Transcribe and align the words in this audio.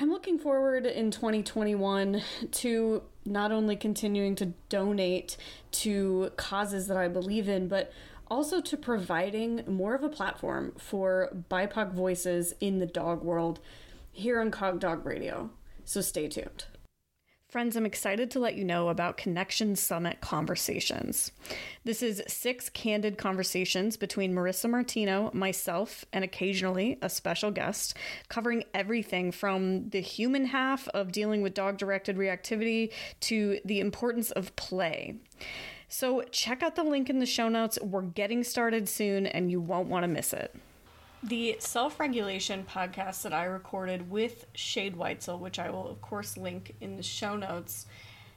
I'm 0.00 0.10
looking 0.12 0.38
forward 0.38 0.86
in 0.86 1.10
2021 1.10 2.22
to 2.52 3.02
not 3.24 3.50
only 3.50 3.74
continuing 3.74 4.36
to 4.36 4.52
donate 4.68 5.36
to 5.72 6.30
causes 6.36 6.86
that 6.86 6.96
I 6.96 7.08
believe 7.08 7.48
in, 7.48 7.66
but 7.66 7.92
also 8.28 8.60
to 8.60 8.76
providing 8.76 9.64
more 9.66 9.96
of 9.96 10.04
a 10.04 10.08
platform 10.08 10.72
for 10.78 11.30
BIPOC 11.50 11.94
voices 11.94 12.54
in 12.60 12.78
the 12.78 12.86
dog 12.86 13.24
world 13.24 13.58
here 14.12 14.40
on 14.40 14.52
Cog 14.52 14.78
Dog 14.78 15.04
Radio. 15.04 15.50
So 15.84 16.00
stay 16.00 16.28
tuned. 16.28 16.66
Friends, 17.48 17.76
I'm 17.76 17.86
excited 17.86 18.30
to 18.32 18.40
let 18.40 18.56
you 18.56 18.64
know 18.64 18.90
about 18.90 19.16
Connection 19.16 19.74
Summit 19.74 20.20
Conversations. 20.20 21.32
This 21.82 22.02
is 22.02 22.22
six 22.28 22.68
candid 22.68 23.16
conversations 23.16 23.96
between 23.96 24.34
Marissa 24.34 24.68
Martino, 24.68 25.30
myself, 25.32 26.04
and 26.12 26.22
occasionally 26.22 26.98
a 27.00 27.08
special 27.08 27.50
guest, 27.50 27.96
covering 28.28 28.64
everything 28.74 29.32
from 29.32 29.88
the 29.88 30.02
human 30.02 30.44
half 30.44 30.88
of 30.88 31.10
dealing 31.10 31.40
with 31.40 31.54
dog 31.54 31.78
directed 31.78 32.18
reactivity 32.18 32.92
to 33.20 33.60
the 33.64 33.80
importance 33.80 34.30
of 34.30 34.54
play. 34.56 35.14
So, 35.88 36.24
check 36.30 36.62
out 36.62 36.76
the 36.76 36.84
link 36.84 37.08
in 37.08 37.18
the 37.18 37.24
show 37.24 37.48
notes. 37.48 37.78
We're 37.80 38.02
getting 38.02 38.44
started 38.44 38.90
soon, 38.90 39.26
and 39.26 39.50
you 39.50 39.58
won't 39.58 39.88
want 39.88 40.02
to 40.02 40.08
miss 40.08 40.34
it. 40.34 40.54
The 41.22 41.56
self 41.58 41.98
regulation 41.98 42.64
podcast 42.64 43.22
that 43.22 43.32
I 43.32 43.44
recorded 43.44 44.08
with 44.08 44.46
Shade 44.54 44.96
Whitesel, 44.96 45.40
which 45.40 45.58
I 45.58 45.68
will, 45.68 45.88
of 45.88 46.00
course, 46.00 46.36
link 46.36 46.76
in 46.80 46.96
the 46.96 47.02
show 47.02 47.36
notes, 47.36 47.86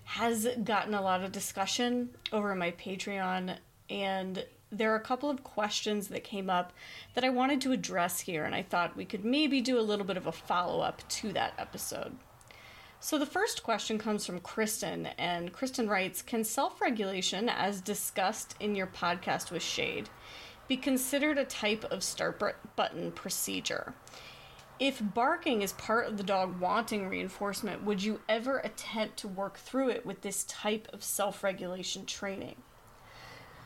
has 0.04 0.48
gotten 0.64 0.96
a 0.96 1.02
lot 1.02 1.24
of 1.24 1.32
discussion 1.32 2.10
over 2.34 2.56
my 2.56 2.72
Patreon. 2.72 3.58
And 3.90 4.44
there 4.72 4.92
are 4.92 4.96
a 4.96 5.02
couple 5.02 5.30
of 5.30 5.44
questions 5.44 6.08
that 6.08 6.24
came 6.24 6.50
up 6.50 6.74
that 7.14 7.24
I 7.24 7.30
wanted 7.30 7.62
to 7.62 7.72
address 7.72 8.22
here, 8.22 8.46
and 8.46 8.56
I 8.56 8.64
thought 8.64 8.98
we 8.98 9.06
could 9.06 9.24
maybe 9.24 9.62
do 9.62 9.78
a 9.78 9.82
little 9.82 10.06
bit 10.06 10.18
of 10.18 10.26
a 10.26 10.32
follow 10.32 10.82
up 10.82 11.08
to 11.08 11.32
that 11.34 11.54
episode. 11.60 12.18
So, 13.00 13.20
the 13.20 13.26
first 13.28 13.62
question 13.62 14.00
comes 14.00 14.26
from 14.26 14.40
Kristen, 14.40 15.08
and 15.20 15.54
Kristen 15.54 15.88
writes 15.88 16.24
Can 16.24 16.44
self 16.44 16.82
regulation, 16.82 17.48
as 17.48 17.80
discussed 17.80 18.56
in 18.60 18.76
your 18.76 18.88
podcast 18.88 19.52
with 19.52 19.64
Shade, 19.64 20.10
be 20.72 20.78
considered 20.78 21.38
a 21.38 21.44
type 21.44 21.84
of 21.92 22.02
start 22.02 22.42
button 22.78 23.12
procedure. 23.12 23.94
If 24.80 25.02
barking 25.02 25.64
is 25.64 25.74
part 25.74 26.08
of 26.08 26.16
the 26.16 26.24
dog 26.24 26.62
wanting 26.62 27.10
reinforcement, 27.10 27.84
would 27.84 28.02
you 28.02 28.22
ever 28.30 28.60
attempt 28.60 29.18
to 29.18 29.28
work 29.28 29.58
through 29.58 29.90
it 29.90 30.06
with 30.06 30.22
this 30.22 30.46
type 30.46 30.88
of 30.94 31.04
self 31.04 31.44
regulation 31.44 32.06
training? 32.06 32.56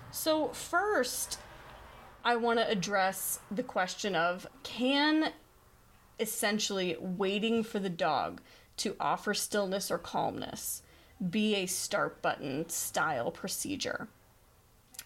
So, 0.09 0.47
first, 0.47 1.37
I 2.23 2.37
want 2.37 2.57
to 2.57 2.67
address 2.67 3.37
the 3.51 3.61
question 3.61 4.15
of 4.15 4.47
can 4.63 5.31
essentially 6.19 6.97
waiting 6.99 7.61
for 7.61 7.77
the 7.77 7.87
dog 7.87 8.41
to 8.77 8.95
offer 8.99 9.35
stillness 9.35 9.91
or 9.91 9.99
calmness 9.99 10.81
be 11.29 11.53
a 11.53 11.67
start 11.67 12.23
button 12.23 12.67
style 12.67 13.29
procedure? 13.29 14.07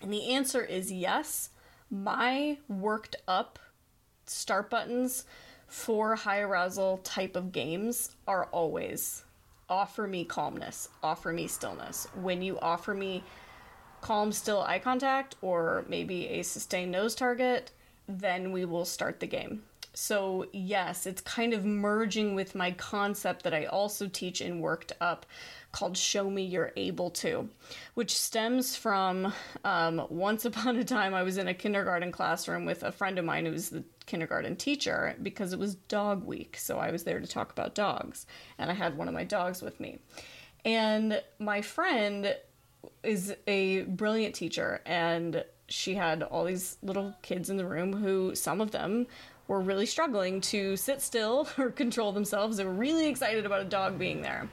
And 0.01 0.13
the 0.13 0.29
answer 0.29 0.63
is 0.63 0.93
yes, 0.93 1.49
my 1.89 2.57
worked 2.67 3.15
up 3.27 3.59
start 4.25 4.69
buttons 4.69 5.25
for 5.67 6.15
high 6.15 6.39
arousal 6.39 6.97
type 6.99 7.35
of 7.35 7.51
games 7.51 8.15
are 8.27 8.45
always 8.45 9.23
offer 9.69 10.07
me 10.07 10.25
calmness, 10.25 10.89
offer 11.03 11.31
me 11.31 11.47
stillness. 11.47 12.07
When 12.15 12.41
you 12.41 12.59
offer 12.59 12.93
me 12.93 13.23
calm, 14.01 14.31
still 14.31 14.61
eye 14.61 14.79
contact, 14.79 15.35
or 15.41 15.85
maybe 15.87 16.27
a 16.27 16.41
sustained 16.41 16.91
nose 16.91 17.15
target, 17.15 17.71
then 18.07 18.51
we 18.51 18.65
will 18.65 18.85
start 18.85 19.19
the 19.19 19.27
game. 19.27 19.63
So, 19.93 20.47
yes, 20.53 21.05
it's 21.05 21.21
kind 21.21 21.53
of 21.53 21.65
merging 21.65 22.35
with 22.35 22.55
my 22.55 22.71
concept 22.71 23.43
that 23.43 23.53
I 23.53 23.65
also 23.65 24.07
teach 24.07 24.41
in 24.41 24.59
Worked 24.59 24.93
Up 25.01 25.25
called 25.71 25.97
Show 25.97 26.29
Me 26.29 26.43
You're 26.43 26.71
Able 26.75 27.09
To, 27.11 27.49
which 27.93 28.17
stems 28.17 28.75
from 28.75 29.33
um, 29.63 30.05
once 30.09 30.45
upon 30.45 30.77
a 30.77 30.83
time 30.83 31.13
I 31.13 31.23
was 31.23 31.37
in 31.37 31.47
a 31.47 31.53
kindergarten 31.53 32.11
classroom 32.11 32.65
with 32.65 32.83
a 32.83 32.91
friend 32.91 33.19
of 33.19 33.25
mine 33.25 33.45
who 33.45 33.51
was 33.51 33.69
the 33.69 33.83
kindergarten 34.05 34.55
teacher 34.55 35.15
because 35.21 35.53
it 35.53 35.59
was 35.59 35.75
dog 35.75 36.25
week. 36.25 36.57
So 36.57 36.79
I 36.79 36.91
was 36.91 37.03
there 37.03 37.19
to 37.19 37.27
talk 37.27 37.51
about 37.51 37.75
dogs, 37.75 38.25
and 38.57 38.71
I 38.71 38.73
had 38.73 38.97
one 38.97 39.07
of 39.07 39.13
my 39.13 39.23
dogs 39.23 39.61
with 39.61 39.79
me. 39.79 39.99
And 40.65 41.21
my 41.37 41.61
friend 41.61 42.35
is 43.03 43.35
a 43.47 43.81
brilliant 43.83 44.35
teacher, 44.35 44.81
and 44.85 45.43
she 45.67 45.93
had 45.93 46.23
all 46.23 46.45
these 46.45 46.77
little 46.81 47.13
kids 47.21 47.49
in 47.49 47.57
the 47.57 47.65
room 47.65 47.93
who, 47.93 48.35
some 48.35 48.59
of 48.59 48.71
them, 48.71 49.07
were 49.47 49.59
really 49.59 49.85
struggling 49.85 50.39
to 50.39 50.75
sit 50.77 51.01
still 51.01 51.47
or 51.57 51.69
control 51.69 52.11
themselves. 52.11 52.57
They 52.57 52.65
were 52.65 52.73
really 52.73 53.07
excited 53.07 53.45
about 53.45 53.61
a 53.61 53.65
dog 53.65 53.97
being 53.97 54.21
there. 54.21 54.49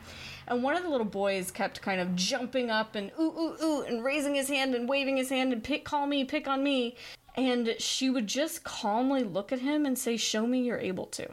And 0.49 0.63
one 0.63 0.77
of 0.77 0.85
the 0.85 0.89
little 0.89 1.07
boys 1.07 1.51
kept 1.51 1.83
kind 1.83 2.01
of 2.01 2.15
jumping 2.15 2.71
up 2.71 2.95
and 2.95 3.11
ooh, 3.19 3.33
ooh, 3.37 3.65
ooh, 3.65 3.83
and 3.83 4.05
raising 4.05 4.35
his 4.35 4.49
hand 4.49 4.75
and 4.75 4.89
waving 4.89 5.17
his 5.17 5.29
hand 5.29 5.53
and 5.53 5.63
pick, 5.63 5.85
call 5.85 6.07
me, 6.07 6.25
pick 6.25 6.47
on 6.47 6.63
me. 6.63 6.97
And 7.35 7.75
she 7.79 8.09
would 8.11 8.27
just 8.27 8.63
calmly 8.63 9.25
look 9.25 9.53
at 9.53 9.59
him 9.59 9.85
and 9.85 9.99
say, 9.99 10.17
Show 10.17 10.47
me 10.47 10.63
you're 10.63 10.79
able 10.79 11.07
to. 11.07 11.29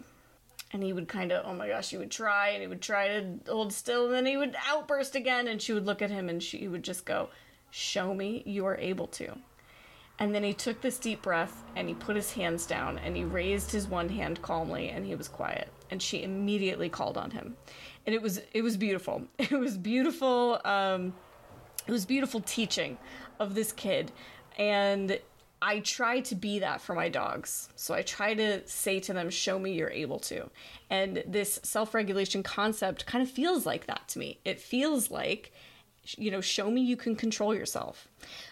And 0.71 0.81
he 0.81 0.91
would 0.91 1.07
kind 1.07 1.31
of, 1.31 1.45
oh 1.45 1.53
my 1.53 1.67
gosh, 1.67 1.91
he 1.91 1.97
would 1.97 2.09
try 2.09 2.49
and 2.49 2.61
he 2.61 2.67
would 2.67 2.81
try 2.81 3.07
to 3.07 3.39
hold 3.47 3.71
still 3.71 4.07
and 4.07 4.15
then 4.15 4.25
he 4.25 4.35
would 4.35 4.55
outburst 4.67 5.15
again. 5.15 5.47
And 5.47 5.61
she 5.61 5.73
would 5.73 5.85
look 5.85 6.01
at 6.01 6.09
him 6.09 6.27
and 6.27 6.41
she 6.41 6.67
would 6.67 6.83
just 6.83 7.05
go, 7.05 7.29
Show 7.69 8.13
me 8.13 8.41
you 8.45 8.65
are 8.65 8.77
able 8.77 9.07
to. 9.07 9.37
And 10.19 10.33
then 10.33 10.43
he 10.43 10.53
took 10.53 10.81
this 10.81 10.99
deep 10.99 11.21
breath 11.21 11.63
and 11.75 11.87
he 11.87 11.93
put 11.93 12.15
his 12.15 12.33
hands 12.33 12.65
down 12.65 12.97
and 12.99 13.15
he 13.15 13.23
raised 13.23 13.71
his 13.71 13.87
one 13.87 14.09
hand 14.09 14.41
calmly 14.41 14.89
and 14.89 15.05
he 15.05 15.15
was 15.15 15.27
quiet. 15.27 15.69
And 15.89 16.01
she 16.01 16.23
immediately 16.23 16.89
called 16.89 17.17
on 17.17 17.31
him 17.31 17.55
and 18.05 18.13
it 18.15 18.21
was 18.21 18.41
it 18.53 18.61
was 18.61 18.77
beautiful. 18.77 19.23
It 19.39 19.51
was 19.51 19.77
beautiful. 19.77 20.59
Um, 20.65 21.13
it 21.87 21.91
was 21.91 22.05
beautiful 22.05 22.41
teaching 22.41 22.97
of 23.39 23.55
this 23.55 23.71
kid, 23.71 24.11
and 24.57 25.19
I 25.61 25.79
try 25.79 26.19
to 26.21 26.35
be 26.35 26.59
that 26.59 26.81
for 26.81 26.93
my 26.93 27.09
dogs. 27.09 27.69
So 27.75 27.93
I 27.93 28.01
try 28.01 28.33
to 28.33 28.67
say 28.67 28.99
to 29.01 29.13
them, 29.13 29.29
"Show 29.29 29.59
me 29.59 29.73
you're 29.73 29.89
able 29.89 30.19
to." 30.19 30.49
And 30.89 31.23
this 31.25 31.59
self-regulation 31.63 32.43
concept 32.43 33.05
kind 33.05 33.21
of 33.21 33.29
feels 33.29 33.65
like 33.65 33.87
that 33.87 34.07
to 34.09 34.19
me. 34.19 34.39
It 34.45 34.59
feels 34.59 35.09
like 35.09 35.51
you 36.17 36.31
know, 36.31 36.41
show 36.41 36.69
me 36.69 36.81
you 36.81 36.97
can 36.97 37.15
control 37.15 37.55
yourself. 37.55 38.07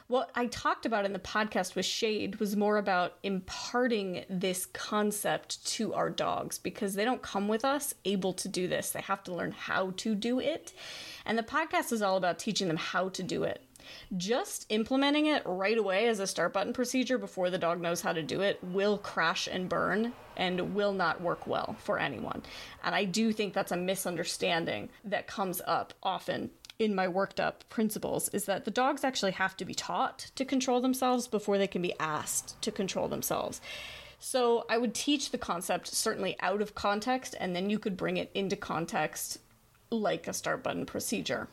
What 0.07 0.31
I 0.35 0.47
talked 0.47 0.85
about 0.85 1.05
in 1.05 1.13
the 1.13 1.19
podcast 1.19 1.75
with 1.75 1.85
Shade 1.85 2.37
was 2.37 2.55
more 2.55 2.77
about 2.77 3.17
imparting 3.23 4.25
this 4.29 4.65
concept 4.67 5.65
to 5.67 5.93
our 5.93 6.09
dogs 6.09 6.57
because 6.57 6.93
they 6.93 7.05
don't 7.05 7.21
come 7.21 7.47
with 7.47 7.65
us 7.65 7.93
able 8.05 8.33
to 8.33 8.47
do 8.47 8.67
this. 8.67 8.91
They 8.91 9.01
have 9.01 9.23
to 9.25 9.33
learn 9.33 9.51
how 9.51 9.91
to 9.97 10.15
do 10.15 10.39
it. 10.39 10.73
And 11.25 11.37
the 11.37 11.43
podcast 11.43 11.91
is 11.91 12.01
all 12.01 12.17
about 12.17 12.39
teaching 12.39 12.67
them 12.67 12.77
how 12.77 13.09
to 13.09 13.23
do 13.23 13.43
it. 13.43 13.61
Just 14.15 14.65
implementing 14.69 15.25
it 15.25 15.43
right 15.45 15.77
away 15.77 16.07
as 16.07 16.19
a 16.19 16.27
start 16.27 16.53
button 16.53 16.73
procedure 16.73 17.17
before 17.17 17.49
the 17.49 17.57
dog 17.57 17.81
knows 17.81 18.01
how 18.01 18.13
to 18.13 18.21
do 18.21 18.41
it 18.41 18.63
will 18.63 18.97
crash 18.97 19.47
and 19.51 19.67
burn 19.67 20.13
and 20.37 20.75
will 20.75 20.93
not 20.93 21.21
work 21.21 21.47
well 21.47 21.75
for 21.79 21.99
anyone. 21.99 22.41
And 22.83 22.95
I 22.95 23.05
do 23.05 23.33
think 23.33 23.53
that's 23.53 23.71
a 23.71 23.77
misunderstanding 23.77 24.89
that 25.03 25.27
comes 25.27 25.61
up 25.65 25.93
often 26.03 26.51
in 26.81 26.95
my 26.95 27.07
worked 27.07 27.39
up 27.39 27.63
principles 27.69 28.27
is 28.29 28.45
that 28.45 28.65
the 28.65 28.71
dogs 28.71 29.03
actually 29.03 29.33
have 29.33 29.55
to 29.55 29.63
be 29.63 29.75
taught 29.75 30.31
to 30.33 30.43
control 30.43 30.81
themselves 30.81 31.27
before 31.27 31.59
they 31.59 31.67
can 31.67 31.81
be 31.81 31.93
asked 31.99 32.59
to 32.63 32.71
control 32.71 33.07
themselves. 33.07 33.61
So 34.19 34.65
I 34.67 34.79
would 34.79 34.95
teach 34.95 35.29
the 35.29 35.37
concept 35.37 35.87
certainly 35.87 36.35
out 36.39 36.59
of 36.59 36.73
context, 36.73 37.35
and 37.39 37.55
then 37.55 37.69
you 37.69 37.77
could 37.77 37.95
bring 37.95 38.17
it 38.17 38.31
into 38.33 38.55
context 38.55 39.37
like 39.91 40.27
a 40.27 40.33
start 40.33 40.63
button 40.63 40.87
procedure. 40.87 41.47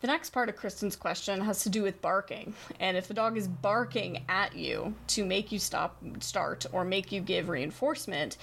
The 0.00 0.08
next 0.08 0.30
part 0.30 0.50
of 0.50 0.56
Kristen's 0.56 0.96
question 0.96 1.40
has 1.40 1.62
to 1.62 1.70
do 1.70 1.82
with 1.82 2.02
barking. 2.02 2.52
And 2.78 2.98
if 2.98 3.08
the 3.08 3.14
dog 3.14 3.38
is 3.38 3.48
barking 3.48 4.24
at 4.28 4.54
you 4.54 4.94
to 5.08 5.24
make 5.24 5.52
you 5.52 5.58
stop, 5.58 5.96
start, 6.20 6.66
or 6.70 6.84
make 6.84 7.10
you 7.12 7.22
give 7.22 7.48
reinforcement, 7.48 8.36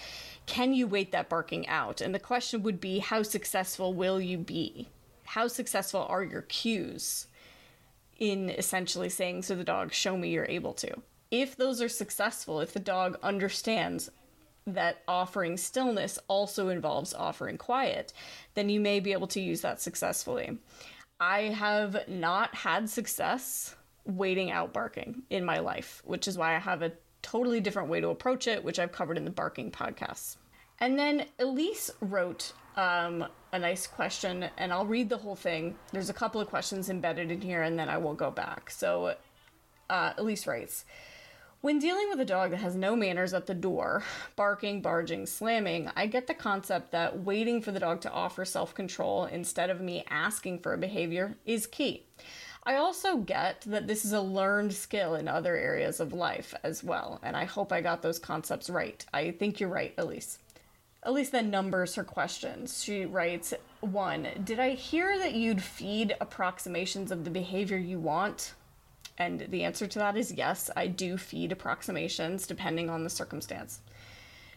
can 0.48 0.74
you 0.74 0.88
wait 0.88 1.12
that 1.12 1.30
barking 1.30 1.68
out? 1.68 2.02
And 2.02 2.16
the 2.16 2.20
question 2.20 2.64
would 2.64 2.82
be 2.82 2.98
how 2.98 3.22
successful 3.22 3.94
will 3.94 4.20
you 4.20 4.40
be? 4.40 4.88
How 5.32 5.48
successful 5.48 6.06
are 6.10 6.24
your 6.24 6.42
cues 6.42 7.28
in 8.20 8.50
essentially 8.50 9.08
saying 9.08 9.42
to 9.42 9.56
the 9.56 9.64
dog, 9.64 9.94
show 9.94 10.18
me 10.18 10.28
you're 10.28 10.46
able 10.50 10.74
to? 10.74 10.94
If 11.32 11.56
those 11.56 11.82
are 11.82 11.88
successful, 11.88 12.60
if 12.60 12.74
the 12.74 12.82
dog 12.82 13.18
understands 13.24 14.12
that 14.68 15.04
offering 15.08 15.56
stillness 15.56 16.20
also 16.28 16.68
involves 16.68 17.14
offering 17.14 17.58
quiet, 17.58 18.12
then 18.56 18.68
you 18.68 18.82
may 18.82 19.00
be 19.00 19.14
able 19.14 19.28
to 19.28 19.40
use 19.40 19.62
that 19.62 19.82
successfully. 19.82 20.58
I 21.22 21.44
have 21.44 22.10
not 22.10 22.54
had 22.54 22.90
success 22.90 23.78
waiting 24.04 24.52
out 24.52 24.74
barking 24.74 25.22
in 25.30 25.46
my 25.46 25.60
life, 25.60 26.02
which 26.04 26.28
is 26.28 26.38
why 26.38 26.58
I 26.58 26.60
have 26.60 26.82
a 26.82 26.92
totally 27.22 27.62
different 27.62 27.88
way 27.88 28.02
to 28.02 28.10
approach 28.10 28.48
it, 28.48 28.66
which 28.66 28.80
I've 28.80 28.92
covered 28.92 29.18
in 29.18 29.24
the 29.24 29.32
barking 29.32 29.72
podcasts. 29.72 30.36
And 30.82 31.00
then 31.00 31.28
Elise 31.40 31.90
wrote 32.02 32.52
um, 32.76 33.26
a 33.52 33.60
nice 33.60 33.88
question, 33.88 34.50
and 34.58 34.72
I'll 34.72 34.86
read 34.86 35.10
the 35.10 35.18
whole 35.18 35.36
thing. 35.36 35.76
There's 35.92 36.10
a 36.10 36.14
couple 36.14 36.40
of 36.40 36.48
questions 36.48 36.90
embedded 36.90 37.32
in 37.32 37.42
here, 37.42 37.64
and 37.64 37.78
then 37.78 37.90
I 37.90 37.98
will 37.98 38.14
go 38.14 38.32
back. 38.32 38.70
So 38.70 39.16
uh, 39.90 40.14
Elise 40.18 40.48
writes 40.48 40.86
When 41.60 41.80
dealing 41.80 42.10
with 42.10 42.20
a 42.22 42.26
dog 42.26 42.52
that 42.52 42.58
has 42.58 42.76
no 42.76 42.96
manners 42.96 43.34
at 43.34 43.46
the 43.46 43.54
door, 43.54 44.04
barking, 44.36 44.82
barging, 44.82 45.26
slamming, 45.26 45.90
I 45.96 46.08
get 46.08 46.28
the 46.28 46.34
concept 46.34 46.92
that 46.92 47.20
waiting 47.20 47.62
for 47.62 47.72
the 47.72 47.80
dog 47.80 48.02
to 48.02 48.12
offer 48.12 48.46
self 48.46 48.74
control 48.74 49.26
instead 49.26 49.70
of 49.70 49.82
me 49.82 50.06
asking 50.10 50.60
for 50.60 50.74
a 50.74 50.78
behavior 50.78 51.36
is 51.46 51.68
key. 51.68 52.06
I 52.64 52.76
also 52.76 53.18
get 53.18 53.62
that 53.62 53.88
this 53.88 54.06
is 54.06 54.14
a 54.14 54.22
learned 54.22 54.74
skill 54.74 55.16
in 55.16 55.28
other 55.28 55.58
areas 55.58 56.00
of 56.00 56.14
life 56.14 56.54
as 56.64 56.84
well, 56.84 57.20
and 57.24 57.36
I 57.36 57.46
hope 57.46 57.74
I 57.74 57.82
got 57.82 58.02
those 58.04 58.20
concepts 58.20 58.70
right. 58.70 59.04
I 59.14 59.32
think 59.32 59.60
you're 59.60 59.68
right, 59.68 59.94
Elise. 59.98 60.38
Elise 61.04 61.32
then 61.32 61.50
numbers 61.50 61.96
her 61.96 62.04
questions. 62.04 62.84
She 62.84 63.06
writes, 63.06 63.54
One, 63.80 64.28
did 64.44 64.60
I 64.60 64.72
hear 64.72 65.18
that 65.18 65.34
you'd 65.34 65.64
feed 65.64 66.16
approximations 66.22 67.12
of 67.12 67.24
the 67.24 67.32
behavior 67.32 67.78
you 67.78 68.00
want? 68.00 68.54
And 69.18 69.48
the 69.50 69.64
answer 69.64 69.88
to 69.88 70.00
that 70.00 70.16
is 70.16 70.32
yes, 70.32 70.70
I 70.76 70.88
do 70.88 71.18
feed 71.18 71.52
approximations 71.52 72.46
depending 72.46 72.90
on 72.90 73.04
the 73.04 73.10
circumstance. 73.10 73.82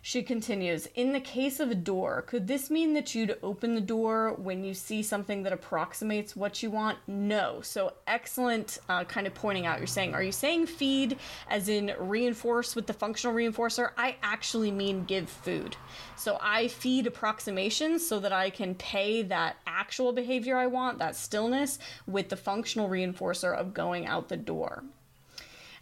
She 0.06 0.22
continues 0.22 0.86
In 0.94 1.12
the 1.12 1.20
case 1.20 1.60
of 1.60 1.70
a 1.70 1.74
door, 1.74 2.20
could 2.20 2.46
this 2.46 2.68
mean 2.68 2.92
that 2.92 3.14
you'd 3.14 3.38
open 3.42 3.74
the 3.74 3.80
door 3.80 4.34
when 4.34 4.62
you 4.62 4.74
see 4.74 5.02
something 5.02 5.44
that 5.44 5.52
approximates 5.54 6.36
what 6.36 6.62
you 6.62 6.70
want? 6.70 6.98
No. 7.06 7.62
So, 7.62 7.94
excellent 8.06 8.80
uh, 8.90 9.04
kind 9.04 9.26
of 9.26 9.32
pointing 9.32 9.64
out. 9.64 9.78
You're 9.78 9.86
saying, 9.86 10.12
Are 10.12 10.22
you 10.22 10.30
saying 10.30 10.66
feed 10.66 11.16
as 11.48 11.70
in 11.70 11.94
reinforce 11.98 12.76
with 12.76 12.86
the 12.86 12.92
functional 12.92 13.34
reinforcer? 13.34 13.92
I 13.96 14.16
actually 14.22 14.70
mean 14.70 15.06
give 15.06 15.30
food. 15.30 15.74
So, 16.16 16.36
I 16.38 16.68
feed 16.68 17.06
approximations 17.06 18.06
so 18.06 18.20
that 18.20 18.32
I 18.32 18.50
can 18.50 18.74
pay 18.74 19.22
that 19.22 19.56
actual 19.66 20.12
behavior 20.12 20.58
I 20.58 20.66
want, 20.66 20.98
that 20.98 21.16
stillness, 21.16 21.78
with 22.06 22.28
the 22.28 22.36
functional 22.36 22.90
reinforcer 22.90 23.56
of 23.56 23.72
going 23.72 24.04
out 24.04 24.28
the 24.28 24.36
door. 24.36 24.84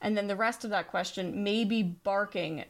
And 0.02 0.16
then 0.16 0.26
the 0.26 0.36
rest 0.36 0.64
of 0.64 0.70
that 0.70 0.88
question 0.88 1.44
may 1.44 1.64
be 1.64 1.82
barking, 1.82 2.64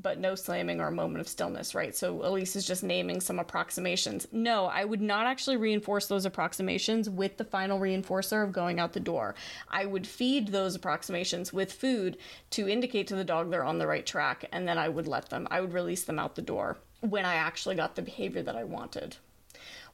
but 0.00 0.18
no 0.18 0.34
slamming 0.34 0.80
or 0.80 0.88
a 0.88 0.92
moment 0.92 1.20
of 1.20 1.28
stillness, 1.28 1.74
right? 1.74 1.94
So 1.94 2.24
Elise 2.24 2.56
is 2.56 2.66
just 2.66 2.82
naming 2.82 3.20
some 3.20 3.38
approximations. 3.38 4.26
No, 4.32 4.66
I 4.66 4.84
would 4.84 5.00
not 5.00 5.26
actually 5.26 5.56
reinforce 5.56 6.06
those 6.06 6.24
approximations 6.24 7.10
with 7.10 7.36
the 7.36 7.44
final 7.44 7.78
reinforcer 7.78 8.42
of 8.42 8.52
going 8.52 8.80
out 8.80 8.92
the 8.92 9.00
door. 9.00 9.34
I 9.68 9.86
would 9.86 10.06
feed 10.06 10.48
those 10.48 10.74
approximations 10.74 11.52
with 11.52 11.72
food 11.72 12.16
to 12.50 12.68
indicate 12.68 13.06
to 13.08 13.16
the 13.16 13.24
dog 13.24 13.50
they're 13.50 13.64
on 13.64 13.78
the 13.78 13.86
right 13.86 14.06
track, 14.06 14.46
and 14.52 14.66
then 14.66 14.78
I 14.78 14.88
would 14.88 15.06
let 15.06 15.30
them, 15.30 15.46
I 15.50 15.60
would 15.60 15.72
release 15.72 16.04
them 16.04 16.18
out 16.18 16.34
the 16.34 16.42
door 16.42 16.78
when 17.00 17.24
I 17.24 17.34
actually 17.34 17.74
got 17.74 17.96
the 17.96 18.02
behavior 18.02 18.42
that 18.42 18.56
I 18.56 18.64
wanted. 18.64 19.16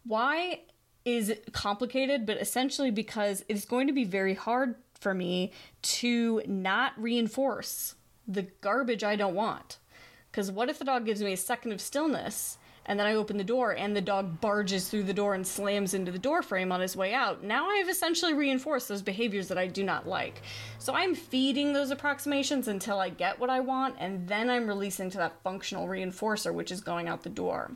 Why 0.05 0.61
is 1.05 1.35
complicated, 1.53 2.27
but 2.27 2.37
essentially 2.39 2.91
because 2.91 3.45
it's 3.49 3.65
going 3.65 3.87
to 3.87 3.93
be 3.93 4.05
very 4.05 4.35
hard 4.35 4.75
for 4.99 5.15
me 5.15 5.53
to 5.83 6.43
not 6.47 6.93
reinforce 7.01 7.95
the 8.27 8.43
garbage 8.61 9.05
I 9.05 9.15
don't 9.15 9.35
want. 9.35 9.79
Because 10.37 10.53
what 10.53 10.69
if 10.69 10.79
the 10.79 10.85
dog 10.85 11.07
gives 11.07 11.23
me 11.23 11.33
a 11.33 11.37
second 11.39 11.73
of 11.73 11.81
stillness 11.81 12.59
and 12.85 13.01
then 13.01 13.07
I 13.07 13.15
open 13.15 13.39
the 13.39 13.43
door 13.43 13.73
and 13.73 13.97
the 13.97 14.03
dog 14.03 14.39
barges 14.39 14.87
through 14.87 15.05
the 15.05 15.15
door 15.15 15.35
and 15.35 15.47
slams 15.47 15.95
into 15.95 16.13
the 16.13 16.19
door 16.19 16.43
frame 16.43 16.71
on 16.71 16.83
his 16.83 16.95
way 16.95 17.15
out? 17.15 17.43
Now 17.43 17.71
I've 17.71 17.89
essentially 17.89 18.35
reinforced 18.35 18.87
those 18.87 19.01
behaviors 19.01 19.49
that 19.49 19.57
I 19.57 19.67
do 19.67 19.83
not 19.83 20.07
like. 20.07 20.43
So 20.79 20.93
I'm 20.93 21.15
feeding 21.15 21.73
those 21.73 21.91
approximations 21.91 22.69
until 22.69 23.01
I 23.01 23.09
get 23.09 23.41
what 23.41 23.49
I 23.49 23.61
want 23.61 23.97
and 23.99 24.29
then 24.29 24.51
I'm 24.51 24.69
releasing 24.69 25.09
to 25.09 25.17
that 25.17 25.41
functional 25.43 25.89
reinforcer, 25.89 26.53
which 26.53 26.71
is 26.71 26.83
going 26.83 27.09
out 27.09 27.23
the 27.23 27.31
door. 27.31 27.71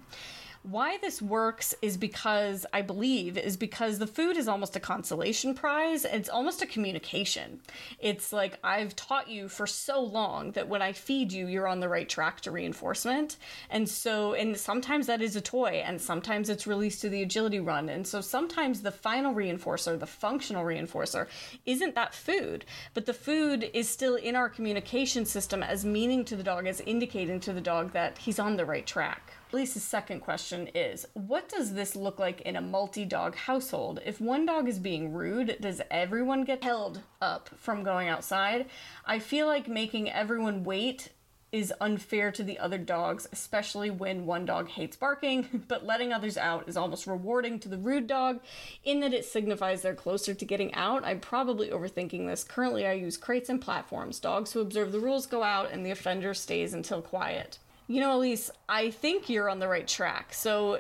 Why 0.63 0.99
this 0.99 1.23
works 1.23 1.75
is 1.81 1.97
because 1.97 2.67
I 2.71 2.83
believe 2.83 3.39
is 3.39 3.57
because 3.57 3.99
the 3.99 4.07
food 4.07 4.37
is 4.37 4.47
almost 4.47 4.77
a 4.77 4.81
consolation 4.81 5.55
prize. 5.55 6.05
It's 6.05 6.29
almost 6.29 6.61
a 6.61 6.67
communication. 6.67 7.61
It's 7.99 8.31
like 8.31 8.59
I've 8.63 8.95
taught 8.95 9.31
you 9.31 9.49
for 9.49 9.67
so 9.67 10.03
long 10.03 10.53
that 10.53 10.69
when 10.69 10.83
I 10.83 10.93
feed 10.93 11.33
you, 11.33 11.47
you're 11.47 11.67
on 11.67 11.81
the 11.81 11.89
right 11.89 12.07
track 12.07 12.43
to 12.43 12.51
reinforcement. 12.51 13.39
And 13.71 13.89
so, 13.89 14.35
and 14.35 14.55
sometimes 14.55 15.07
that 15.07 15.23
is 15.23 15.35
a 15.35 15.41
toy, 15.41 15.83
and 15.83 15.99
sometimes 15.99 16.51
it's 16.51 16.67
released 16.67 17.01
to 17.01 17.09
the 17.09 17.23
agility 17.23 17.59
run. 17.59 17.89
And 17.89 18.07
so 18.07 18.21
sometimes 18.21 18.83
the 18.83 18.93
final 18.93 19.35
reinforcer, 19.35 19.99
the 19.99 20.07
functional 20.07 20.65
reinforcer, 20.65 21.27
isn't 21.65 21.95
that 21.95 22.15
food, 22.15 22.67
but 22.93 23.07
the 23.07 23.15
food 23.15 23.71
is 23.73 23.89
still 23.89 24.17
in 24.17 24.37
our 24.37 24.51
communication 24.51 25.25
system 25.25 25.63
as 25.63 25.87
meaning 25.87 26.23
to 26.27 26.37
the 26.37 26.43
dog, 26.43 26.67
as 26.67 26.83
indicating 26.83 27.41
to 27.41 27.55
the 27.55 27.63
dog 27.63 27.93
that 27.93 28.19
he's 28.19 28.39
on 28.39 28.59
the 28.59 28.67
right 28.67 28.87
track. 28.87 29.33
Lisa's 29.53 29.83
second 29.83 30.21
question 30.21 30.69
is 30.75 31.07
What 31.15 31.49
does 31.49 31.75
this 31.75 31.97
look 31.97 32.19
like 32.19 32.41
in 32.43 32.55
a 32.55 32.61
multi 32.61 33.05
dog 33.05 33.35
household? 33.35 34.01
If 34.05 34.21
one 34.21 34.47
dog 34.47 34.69
is 34.69 34.79
being 34.79 35.13
rude, 35.13 35.57
does 35.61 35.83
everyone 35.91 36.45
get 36.45 36.63
held 36.63 37.01
up 37.21 37.51
from 37.57 37.83
going 37.83 38.09
outside? 38.09 38.67
I 39.05 39.19
feel 39.19 39.47
like 39.47 39.67
making 39.67 40.11
everyone 40.11 40.63
wait 40.63 41.09
is 41.51 41.75
unfair 41.81 42.31
to 42.31 42.45
the 42.45 42.61
other 42.61 42.79
dogs, 42.79 43.29
especially 43.33 43.91
when 43.91 44.25
one 44.25 44.45
dog 44.45 44.69
hates 44.69 44.97
barking, 44.97 45.65
but 45.69 45.85
letting 45.85 46.13
others 46.13 46.37
out 46.37 46.69
is 46.69 46.77
almost 46.77 47.09
rewarding 47.09 47.59
to 47.59 47.69
the 47.69 47.79
rude 47.79 48.07
dog 48.07 48.39
in 48.85 49.01
that 49.01 49.13
it 49.13 49.25
signifies 49.25 49.83
they're 49.83 49.95
closer 49.95 50.33
to 50.33 50.45
getting 50.45 50.73
out. 50.75 51.05
I'm 51.05 51.19
probably 51.19 51.71
overthinking 51.71 52.29
this. 52.29 52.45
Currently, 52.45 52.87
I 52.87 52.93
use 52.93 53.17
crates 53.17 53.49
and 53.49 53.61
platforms. 53.61 54.21
Dogs 54.21 54.53
who 54.53 54.61
observe 54.61 54.93
the 54.93 55.01
rules 55.01 55.27
go 55.27 55.43
out, 55.43 55.73
and 55.73 55.85
the 55.85 55.91
offender 55.91 56.35
stays 56.35 56.73
until 56.73 57.03
quiet. 57.03 57.59
You 57.91 57.99
know, 57.99 58.17
Elise, 58.17 58.53
I 58.69 58.93
think 58.93 59.29
you're 59.29 59.51
on 59.51 59.59
the 59.59 59.67
right 59.67 59.89
track. 59.89 60.33
So, 60.33 60.79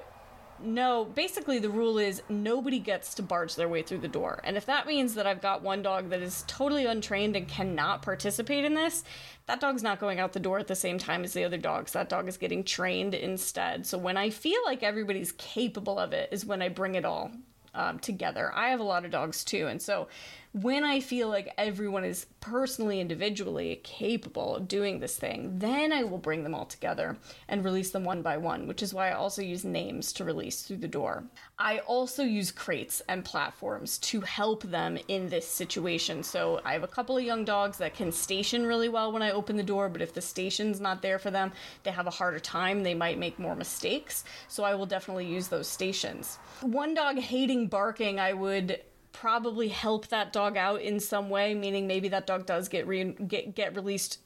no, 0.62 1.06
basically, 1.06 1.58
the 1.58 1.68
rule 1.68 1.98
is 1.98 2.22
nobody 2.28 2.78
gets 2.78 3.14
to 3.14 3.22
barge 3.24 3.56
their 3.56 3.68
way 3.68 3.82
through 3.82 3.98
the 3.98 4.06
door. 4.06 4.40
And 4.44 4.56
if 4.56 4.66
that 4.66 4.86
means 4.86 5.14
that 5.14 5.26
I've 5.26 5.42
got 5.42 5.60
one 5.60 5.82
dog 5.82 6.10
that 6.10 6.22
is 6.22 6.44
totally 6.46 6.86
untrained 6.86 7.34
and 7.34 7.48
cannot 7.48 8.02
participate 8.02 8.64
in 8.64 8.74
this, 8.74 9.02
that 9.46 9.58
dog's 9.58 9.82
not 9.82 9.98
going 9.98 10.20
out 10.20 10.34
the 10.34 10.38
door 10.38 10.60
at 10.60 10.68
the 10.68 10.76
same 10.76 10.98
time 10.98 11.24
as 11.24 11.32
the 11.32 11.42
other 11.42 11.58
dogs. 11.58 11.90
That 11.94 12.08
dog 12.08 12.28
is 12.28 12.36
getting 12.36 12.62
trained 12.62 13.14
instead. 13.14 13.88
So, 13.88 13.98
when 13.98 14.16
I 14.16 14.30
feel 14.30 14.60
like 14.64 14.84
everybody's 14.84 15.32
capable 15.32 15.98
of 15.98 16.12
it, 16.12 16.28
is 16.30 16.46
when 16.46 16.62
I 16.62 16.68
bring 16.68 16.94
it 16.94 17.04
all 17.04 17.32
um, 17.74 17.98
together. 17.98 18.52
I 18.54 18.68
have 18.68 18.78
a 18.78 18.84
lot 18.84 19.04
of 19.04 19.10
dogs 19.10 19.42
too. 19.42 19.66
And 19.66 19.82
so, 19.82 20.06
when 20.52 20.82
I 20.82 20.98
feel 20.98 21.28
like 21.28 21.54
everyone 21.56 22.04
is 22.04 22.26
personally, 22.40 23.00
individually 23.00 23.80
capable 23.84 24.56
of 24.56 24.66
doing 24.66 24.98
this 24.98 25.16
thing, 25.16 25.58
then 25.58 25.92
I 25.92 26.02
will 26.02 26.18
bring 26.18 26.42
them 26.42 26.56
all 26.56 26.64
together 26.64 27.16
and 27.48 27.64
release 27.64 27.90
them 27.90 28.02
one 28.02 28.22
by 28.22 28.36
one, 28.36 28.66
which 28.66 28.82
is 28.82 28.92
why 28.92 29.10
I 29.10 29.14
also 29.14 29.42
use 29.42 29.64
names 29.64 30.12
to 30.14 30.24
release 30.24 30.62
through 30.62 30.78
the 30.78 30.88
door. 30.88 31.22
I 31.56 31.78
also 31.80 32.24
use 32.24 32.50
crates 32.50 33.00
and 33.08 33.24
platforms 33.24 33.98
to 33.98 34.22
help 34.22 34.64
them 34.64 34.98
in 35.06 35.28
this 35.28 35.46
situation. 35.46 36.24
So 36.24 36.60
I 36.64 36.72
have 36.72 36.82
a 36.82 36.88
couple 36.88 37.16
of 37.16 37.22
young 37.22 37.44
dogs 37.44 37.78
that 37.78 37.94
can 37.94 38.10
station 38.10 38.66
really 38.66 38.88
well 38.88 39.12
when 39.12 39.22
I 39.22 39.30
open 39.30 39.56
the 39.56 39.62
door, 39.62 39.88
but 39.88 40.02
if 40.02 40.14
the 40.14 40.20
station's 40.20 40.80
not 40.80 41.00
there 41.00 41.20
for 41.20 41.30
them, 41.30 41.52
they 41.84 41.92
have 41.92 42.08
a 42.08 42.10
harder 42.10 42.40
time. 42.40 42.82
They 42.82 42.94
might 42.94 43.18
make 43.18 43.38
more 43.38 43.54
mistakes. 43.54 44.24
So 44.48 44.64
I 44.64 44.74
will 44.74 44.86
definitely 44.86 45.26
use 45.26 45.46
those 45.46 45.68
stations. 45.68 46.38
One 46.60 46.94
dog 46.94 47.18
hating 47.18 47.68
barking, 47.68 48.18
I 48.18 48.32
would 48.32 48.80
probably 49.12 49.68
help 49.68 50.08
that 50.08 50.32
dog 50.32 50.56
out 50.56 50.80
in 50.80 51.00
some 51.00 51.30
way, 51.30 51.54
meaning 51.54 51.86
maybe 51.86 52.08
that 52.08 52.26
dog 52.26 52.46
does 52.46 52.68
get 52.68 52.86
re- 52.86 53.12
get 53.26 53.54
get 53.54 53.74
released 53.74 54.18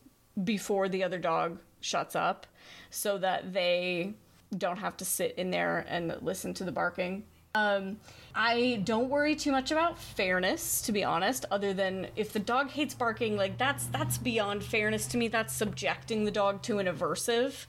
before 0.43 0.89
the 0.89 1.05
other 1.05 1.19
dog 1.19 1.59
shuts 1.81 2.17
up, 2.17 2.47
so 2.91 3.19
that 3.19 3.53
they 3.53 4.15
don't 4.57 4.79
have 4.79 4.97
to 4.97 5.05
sit 5.05 5.35
in 5.37 5.51
there 5.51 5.85
and 5.89 6.17
listen 6.23 6.55
to 6.55 6.65
the 6.65 6.73
barking. 6.73 7.25
Um, 7.57 7.99
I 8.35 8.83
don't 8.85 9.09
worry 9.09 9.37
too 9.37 9.53
much 9.53 9.71
about 9.71 9.99
fairness, 9.99 10.83
to 10.83 10.93
be 10.93 11.05
honest. 11.05 11.45
Other 11.53 11.73
than 11.73 12.09
if 12.17 12.33
the 12.33 12.41
dog 12.41 12.71
hates 12.71 12.95
barking, 12.95 13.37
like 13.37 13.59
that's 13.59 13.87
that's 13.87 14.19
beyond 14.19 14.65
fairness 14.65 15.07
to 15.09 15.17
me. 15.17 15.29
That's 15.29 15.55
subjecting 15.55 16.25
the 16.25 16.31
dog 16.31 16.63
to 16.63 16.79
an 16.79 16.87
aversive. 16.87 17.67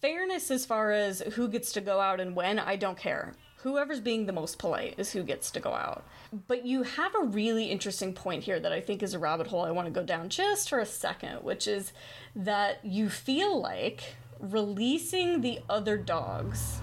Fairness, 0.00 0.50
as 0.50 0.64
far 0.64 0.92
as 0.92 1.20
who 1.34 1.46
gets 1.46 1.72
to 1.72 1.80
go 1.80 2.00
out 2.00 2.20
and 2.20 2.34
when, 2.34 2.58
I 2.58 2.76
don't 2.76 2.96
care 2.96 3.34
whoever's 3.62 4.00
being 4.00 4.26
the 4.26 4.32
most 4.32 4.58
polite 4.58 4.94
is 4.96 5.12
who 5.12 5.22
gets 5.22 5.50
to 5.50 5.60
go 5.60 5.72
out. 5.72 6.04
But 6.48 6.64
you 6.64 6.82
have 6.82 7.14
a 7.14 7.24
really 7.24 7.66
interesting 7.66 8.12
point 8.12 8.44
here 8.44 8.58
that 8.58 8.72
I 8.72 8.80
think 8.80 9.02
is 9.02 9.14
a 9.14 9.18
rabbit 9.18 9.48
hole 9.48 9.64
I 9.64 9.70
want 9.70 9.86
to 9.86 9.92
go 9.92 10.04
down 10.04 10.28
just 10.28 10.68
for 10.68 10.78
a 10.78 10.86
second, 10.86 11.42
which 11.42 11.66
is 11.66 11.92
that 12.34 12.84
you 12.84 13.10
feel 13.10 13.60
like 13.60 14.16
releasing 14.38 15.40
the 15.40 15.60
other 15.68 15.98
dogs 15.98 16.80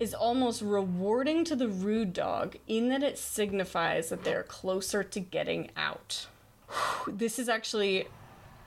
is 0.00 0.14
almost 0.14 0.62
rewarding 0.62 1.44
to 1.44 1.54
the 1.54 1.68
rude 1.68 2.12
dog 2.12 2.56
in 2.66 2.88
that 2.88 3.04
it 3.04 3.16
signifies 3.16 4.08
that 4.08 4.24
they're 4.24 4.42
closer 4.42 5.04
to 5.04 5.20
getting 5.20 5.70
out. 5.76 6.26
This 7.06 7.38
is 7.38 7.48
actually 7.48 8.08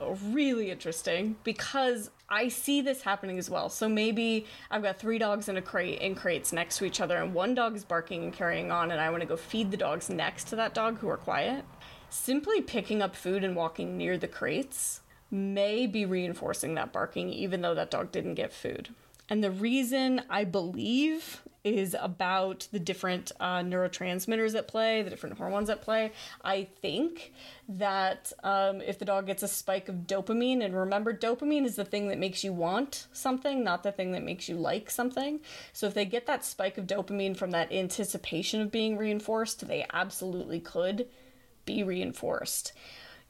really 0.00 0.70
interesting 0.70 1.36
because 1.44 2.10
I 2.28 2.48
see 2.48 2.80
this 2.80 3.02
happening 3.02 3.38
as 3.38 3.48
well. 3.48 3.68
So 3.68 3.88
maybe 3.88 4.46
I've 4.70 4.82
got 4.82 4.98
three 4.98 5.18
dogs 5.18 5.48
in 5.48 5.56
a 5.56 5.62
crate 5.62 6.00
in 6.00 6.14
crates 6.14 6.52
next 6.52 6.78
to 6.78 6.84
each 6.84 7.00
other, 7.00 7.16
and 7.16 7.32
one 7.32 7.54
dog 7.54 7.76
is 7.76 7.84
barking 7.84 8.24
and 8.24 8.32
carrying 8.32 8.70
on, 8.70 8.90
and 8.90 9.00
I 9.00 9.10
want 9.10 9.22
to 9.22 9.28
go 9.28 9.36
feed 9.36 9.70
the 9.70 9.76
dogs 9.76 10.10
next 10.10 10.44
to 10.48 10.56
that 10.56 10.74
dog 10.74 10.98
who 10.98 11.08
are 11.08 11.16
quiet. 11.16 11.64
Simply 12.10 12.60
picking 12.60 13.02
up 13.02 13.14
food 13.14 13.44
and 13.44 13.56
walking 13.56 13.96
near 13.96 14.18
the 14.18 14.28
crates 14.28 15.00
may 15.30 15.86
be 15.86 16.04
reinforcing 16.04 16.74
that 16.74 16.92
barking, 16.92 17.30
even 17.30 17.60
though 17.60 17.74
that 17.74 17.90
dog 17.90 18.12
didn't 18.12 18.34
get 18.34 18.52
food. 18.52 18.94
And 19.28 19.42
the 19.42 19.50
reason 19.50 20.22
I 20.30 20.44
believe 20.44 21.42
is 21.64 21.96
about 22.00 22.68
the 22.70 22.78
different 22.78 23.32
uh, 23.40 23.58
neurotransmitters 23.58 24.54
at 24.54 24.68
play, 24.68 25.02
the 25.02 25.10
different 25.10 25.36
hormones 25.36 25.68
at 25.68 25.82
play. 25.82 26.12
I 26.44 26.68
think 26.80 27.32
that 27.68 28.32
um, 28.44 28.80
if 28.80 29.00
the 29.00 29.04
dog 29.04 29.26
gets 29.26 29.42
a 29.42 29.48
spike 29.48 29.88
of 29.88 30.06
dopamine, 30.06 30.64
and 30.64 30.76
remember, 30.76 31.12
dopamine 31.12 31.64
is 31.64 31.74
the 31.74 31.84
thing 31.84 32.06
that 32.08 32.18
makes 32.18 32.44
you 32.44 32.52
want 32.52 33.08
something, 33.12 33.64
not 33.64 33.82
the 33.82 33.90
thing 33.90 34.12
that 34.12 34.22
makes 34.22 34.48
you 34.48 34.54
like 34.54 34.90
something. 34.90 35.40
So 35.72 35.88
if 35.88 35.94
they 35.94 36.04
get 36.04 36.26
that 36.26 36.44
spike 36.44 36.78
of 36.78 36.86
dopamine 36.86 37.36
from 37.36 37.50
that 37.50 37.72
anticipation 37.72 38.60
of 38.60 38.70
being 38.70 38.96
reinforced, 38.96 39.66
they 39.66 39.84
absolutely 39.92 40.60
could 40.60 41.08
be 41.64 41.82
reinforced 41.82 42.72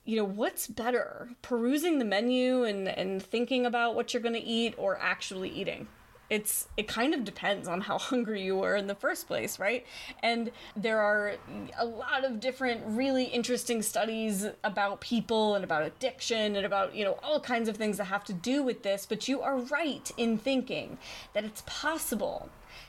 you 0.07 0.17
know 0.17 0.25
what's 0.25 0.67
better 0.67 1.29
perusing 1.43 1.99
the 1.99 2.05
menu 2.05 2.65
and 2.65 2.89
and 2.89 3.23
thinking 3.23 3.67
about 3.67 3.95
what 3.95 4.15
you're 4.15 4.23
going 4.23 4.35
to 4.35 4.41
eat 4.43 4.75
or 4.79 4.99
actually 4.99 5.51
eating? 5.51 5.89
It's 6.31 6.69
it 6.77 6.89
kind 6.89 7.13
of 7.13 7.25
depends 7.25 7.69
on 7.69 7.83
how 7.83 7.99
hungry 8.13 8.43
you 8.43 8.57
were 8.57 8.77
in 8.77 8.87
the 8.87 8.95
first 8.95 9.27
place 9.27 9.59
right? 9.59 9.85
And 10.23 10.53
there 10.77 11.01
are 11.01 11.35
a 11.77 11.85
lot 11.85 12.25
of 12.25 12.41
different 12.41 12.83
really 12.87 13.25
interesting 13.25 13.83
studies 13.83 14.47
about 14.63 15.01
people 15.01 15.57
and 15.57 15.65
about 15.65 15.83
addiction 15.83 16.57
and 16.57 16.65
about 16.65 16.95
you 16.95 17.05
know 17.05 17.19
all 17.23 17.41
kinds 17.41 17.69
of 17.69 17.77
things 17.77 17.99
that 17.99 18.05
have 18.05 18.25
to 18.25 18.33
do 18.33 18.63
with 18.63 18.83
this 18.85 19.07
but 19.07 19.29
you 19.29 19.43
are 19.43 19.59
right 19.59 20.11
in 20.17 20.39
thinking 20.39 20.99
that 21.35 21.45
it's 21.45 21.63
possible 21.67 22.49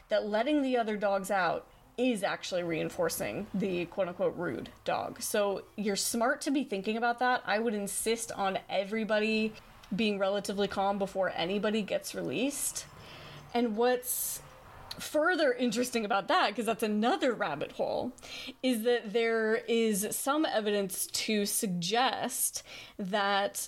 that 0.10 0.26
letting 0.26 0.62
the 0.62 0.78
other 0.78 0.96
dogs 0.96 1.32
out 1.32 1.66
is 1.98 2.24
actually 2.24 2.64
reinforcing 2.64 3.48
the 3.54 3.86
quote 3.86 4.08
unquote 4.08 4.36
rude 4.38 4.70
dog. 4.86 5.22
So 5.22 5.64
you're 5.76 5.96
smart 5.96 6.42
to 6.42 6.52
be 6.52 6.64
thinking 6.64 6.98
about 6.98 7.20
that. 7.20 7.42
I 7.46 7.60
would 7.60 7.74
insist 7.74 8.32
on 8.32 8.60
everybody 8.70 9.54
being 9.96 10.20
relatively 10.20 10.68
calm 10.68 11.00
before 11.00 11.32
anybody 11.36 11.82
gets 11.82 12.14
released 12.14 12.86
and 13.54 13.76
what's 13.76 14.42
further 15.00 15.54
interesting 15.54 16.06
about 16.06 16.28
that, 16.28 16.50
because 16.50 16.66
that's 16.66 16.84
another 16.84 17.34
rabbit 17.34 17.72
hole, 17.74 18.12
is 18.64 18.84
that 18.84 19.14
there 19.14 19.56
is 19.68 20.08
some 20.12 20.46
evidence 20.46 21.08
to 21.08 21.46
suggest 21.46 22.64
that 22.98 23.68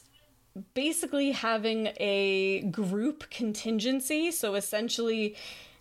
basically 0.74 1.31
having 1.31 1.89
a 2.00 2.62
group 2.71 3.29
contingency, 3.29 4.31
so 4.31 4.55
essentially 4.55 5.36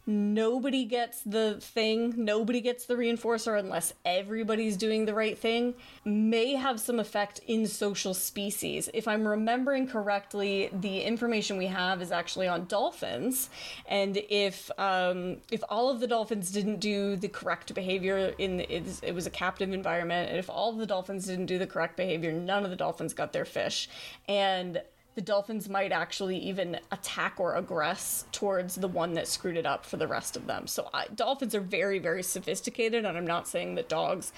nobody 0.09 0.87
gets 0.87 1.21
the 1.21 1.59
thing, 1.61 2.15
nobody 2.17 2.63
gets 2.63 2.87
the 2.87 2.95
reinforcer 2.95 3.59
unless 3.59 3.93
everybody's 4.07 4.79
doing 4.79 5.05
the 5.05 5.13
right 5.13 5.39
thing, 5.39 5.75
may 6.03 6.55
have 6.55 6.81
some 6.81 6.99
effect 6.99 7.41
in 7.47 7.67
social 7.67 8.15
species. 8.15 8.89
If 8.95 9.07
I'm 9.07 9.29
remembering 9.29 9.87
correctly, 9.87 10.71
the 10.73 11.03
information 11.03 11.59
we 11.59 11.67
have 11.67 12.01
is 12.01 12.11
actually 12.11 12.49
on 12.49 12.65
dolphins, 12.65 13.51
and 13.87 14.17
if 14.31 14.71
um, 14.79 15.37
if 15.53 15.63
all 15.69 15.91
of 15.91 16.01
the 16.01 16.07
dolphins 16.07 16.51
didn't 16.51 16.81
do 16.81 17.15
the 17.15 17.29
correct 17.29 17.75
behavior 17.75 18.35
in 18.39 18.57
the, 18.57 18.77
it, 19.05 19.15
was 19.15 19.27
a 19.27 19.31
captive 19.31 19.75
environment, 19.75 20.31
and 20.31 20.39
if 20.39 20.49
all 20.49 20.71
of 20.71 20.79
the 20.79 20.87
dolphins 20.87 21.27
didn't 21.27 21.47
do 21.47 21.59
the 21.59 21.67
correct 21.67 21.97
behavior, 21.97 22.33
none 22.33 22.65
of 22.65 22.71
the 22.71 22.77
dolphins 22.77 23.13
got 23.13 23.35
their 23.35 23.45
fish, 23.45 23.91
and 24.27 24.81
the 25.19 25.23
dolphins 25.23 25.69
might 25.69 25.91
actually 25.91 26.39
even 26.39 26.79
attack 26.93 27.41
or 27.41 27.61
aggress 27.61 28.23
towards 28.31 28.77
the 28.77 28.87
one 28.87 29.15
that 29.15 29.27
screwed 29.27 29.57
it 29.57 29.67
up 29.67 29.85
for 29.85 29.97
the 29.97 30.07
rest 30.07 30.37
of 30.37 30.47
them. 30.47 30.69
So 30.69 30.89
I, 30.95 31.09
dolphins 31.13 31.57
are 31.57 31.61
very, 31.61 31.99
very 31.99 32.23
sophisticated, 32.23 33.05
and 33.05 33.19
I'm 33.19 33.27
not 33.27 33.49
saying 33.49 33.75
that 33.75 33.89
dogs 33.89 34.33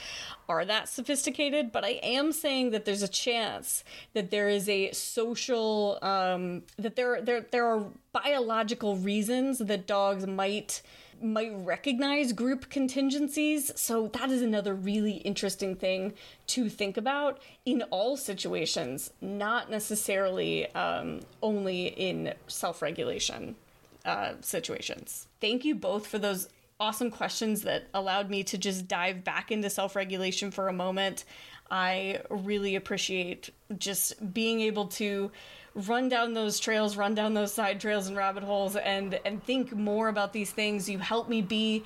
are 0.48 0.64
that 0.64 0.88
sophisticated, 0.88 1.70
but 1.70 1.84
I 1.84 2.00
am 2.02 2.32
saying 2.32 2.70
that 2.70 2.86
there's 2.86 3.02
a 3.02 3.08
chance 3.08 3.84
that 4.14 4.30
there 4.30 4.48
is 4.48 4.70
a 4.70 4.90
social 4.92 5.98
um, 6.00 6.62
that 6.78 6.96
there 6.96 7.20
there 7.20 7.42
there 7.42 7.66
are 7.66 7.84
biological 8.14 8.96
reasons 8.96 9.58
that 9.58 9.86
dogs 9.86 10.26
might 10.26 10.80
might 11.22 11.52
recognize 11.54 12.32
group 12.32 12.68
contingencies. 12.70 13.72
So 13.76 14.08
that 14.08 14.30
is 14.30 14.42
another 14.42 14.74
really 14.74 15.12
interesting 15.18 15.76
thing 15.76 16.14
to 16.48 16.68
think 16.68 16.96
about 16.96 17.40
in 17.64 17.82
all 17.90 18.16
situations, 18.16 19.12
not 19.20 19.70
necessarily 19.70 20.72
um, 20.74 21.20
only 21.42 21.86
in 21.88 22.34
self 22.46 22.82
regulation 22.82 23.56
uh, 24.04 24.32
situations. 24.40 25.26
Thank 25.40 25.64
you 25.64 25.74
both 25.74 26.06
for 26.06 26.18
those 26.18 26.48
awesome 26.78 27.10
questions 27.10 27.62
that 27.62 27.84
allowed 27.92 28.30
me 28.30 28.42
to 28.44 28.56
just 28.56 28.88
dive 28.88 29.22
back 29.22 29.52
into 29.52 29.70
self 29.70 29.94
regulation 29.94 30.50
for 30.50 30.68
a 30.68 30.72
moment. 30.72 31.24
I 31.70 32.22
really 32.30 32.74
appreciate 32.74 33.50
just 33.78 34.32
being 34.34 34.60
able 34.60 34.86
to 34.86 35.30
run 35.74 36.08
down 36.08 36.34
those 36.34 36.58
trails, 36.58 36.96
run 36.96 37.14
down 37.14 37.34
those 37.34 37.52
side 37.52 37.80
trails 37.80 38.08
and 38.08 38.16
rabbit 38.16 38.42
holes 38.42 38.76
and 38.76 39.18
and 39.24 39.42
think 39.44 39.74
more 39.74 40.08
about 40.08 40.32
these 40.32 40.50
things. 40.50 40.88
You 40.88 40.98
help 40.98 41.28
me 41.28 41.42
be 41.42 41.84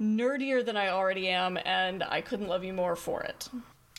nerdier 0.00 0.64
than 0.64 0.76
I 0.76 0.88
already 0.88 1.28
am 1.28 1.58
and 1.64 2.02
I 2.02 2.20
couldn't 2.20 2.48
love 2.48 2.64
you 2.64 2.72
more 2.72 2.96
for 2.96 3.22
it. 3.22 3.48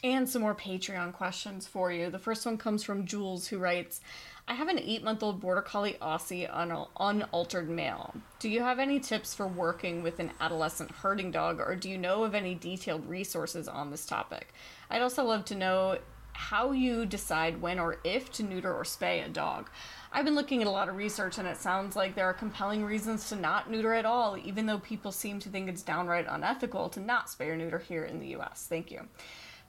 And 0.03 0.29
some 0.29 0.44
more 0.44 0.56
Patreon 0.56 1.13
questions 1.13 1.65
for 1.65 1.91
you. 1.91 2.10
The 2.10 2.20
first 2.20 2.46
one 2.46 2.58
comes 2.58 2.84
from 2.84 3.06
Jules 3.06 3.48
who 3.48 3.58
writes, 3.58 4.01
I 4.50 4.53
have 4.53 4.70
an 4.70 4.79
eight 4.79 5.03
month 5.03 5.24
old 5.24 5.41
Border 5.41 5.62
Collie 5.62 5.98
Aussie 6.01 6.48
on 6.53 6.72
un- 6.72 6.86
unaltered 7.00 7.67
male. 7.67 8.13
Do 8.39 8.48
you 8.48 8.62
have 8.62 8.79
any 8.79 9.00
tips 9.00 9.34
for 9.34 9.46
working 9.46 10.03
with 10.03 10.20
an 10.20 10.32
adolescent 10.39 10.91
herding 10.91 11.32
dog, 11.32 11.60
or 11.60 11.75
do 11.75 11.89
you 11.89 11.98
know 11.98 12.24
of 12.24 12.34
any 12.34 12.56
detailed 12.56 13.06
resources 13.10 13.67
on 13.67 13.91
this 13.91 14.06
topic? 14.06 14.53
I'd 14.89 15.01
also 15.01 15.25
love 15.25 15.44
to 15.46 15.56
know 15.56 15.98
how 16.38 16.72
you 16.72 17.03
decide 17.03 17.60
when 17.60 17.79
or 17.79 17.98
if 18.03 18.32
to 18.32 18.44
neuter 18.44 18.72
or 18.72 18.84
spay 18.84 19.25
a 19.25 19.27
dog. 19.27 19.72
I've 20.12 20.24
been 20.24 20.36
looking 20.36 20.62
at 20.62 20.67
a 20.67 20.72
lot 20.72 20.88
of 20.88 20.96
research 20.96 21.39
and 21.39 21.48
it 21.48 21.58
sounds 21.58 21.96
like 21.96 22.13
there 22.13 22.27
are 22.27 22.34
compelling 22.34 22.86
reasons 22.86 23.27
to 23.29 23.36
not 23.36 23.72
neuter 23.72 23.91
at 23.96 24.06
all, 24.06 24.38
even 24.38 24.67
though 24.67 24.77
people 24.77 25.12
seem 25.12 25.39
to 25.39 25.50
think 25.50 25.67
it's 25.67 25.82
downright 25.82 26.27
unethical 26.29 26.89
to 26.89 27.00
not 27.00 27.25
spay 27.25 27.48
or 27.48 27.58
neuter 27.58 27.79
here 27.79 28.06
in 28.06 28.20
the 28.20 28.36
US. 28.38 28.67
Thank 28.70 28.91
you. 28.91 29.08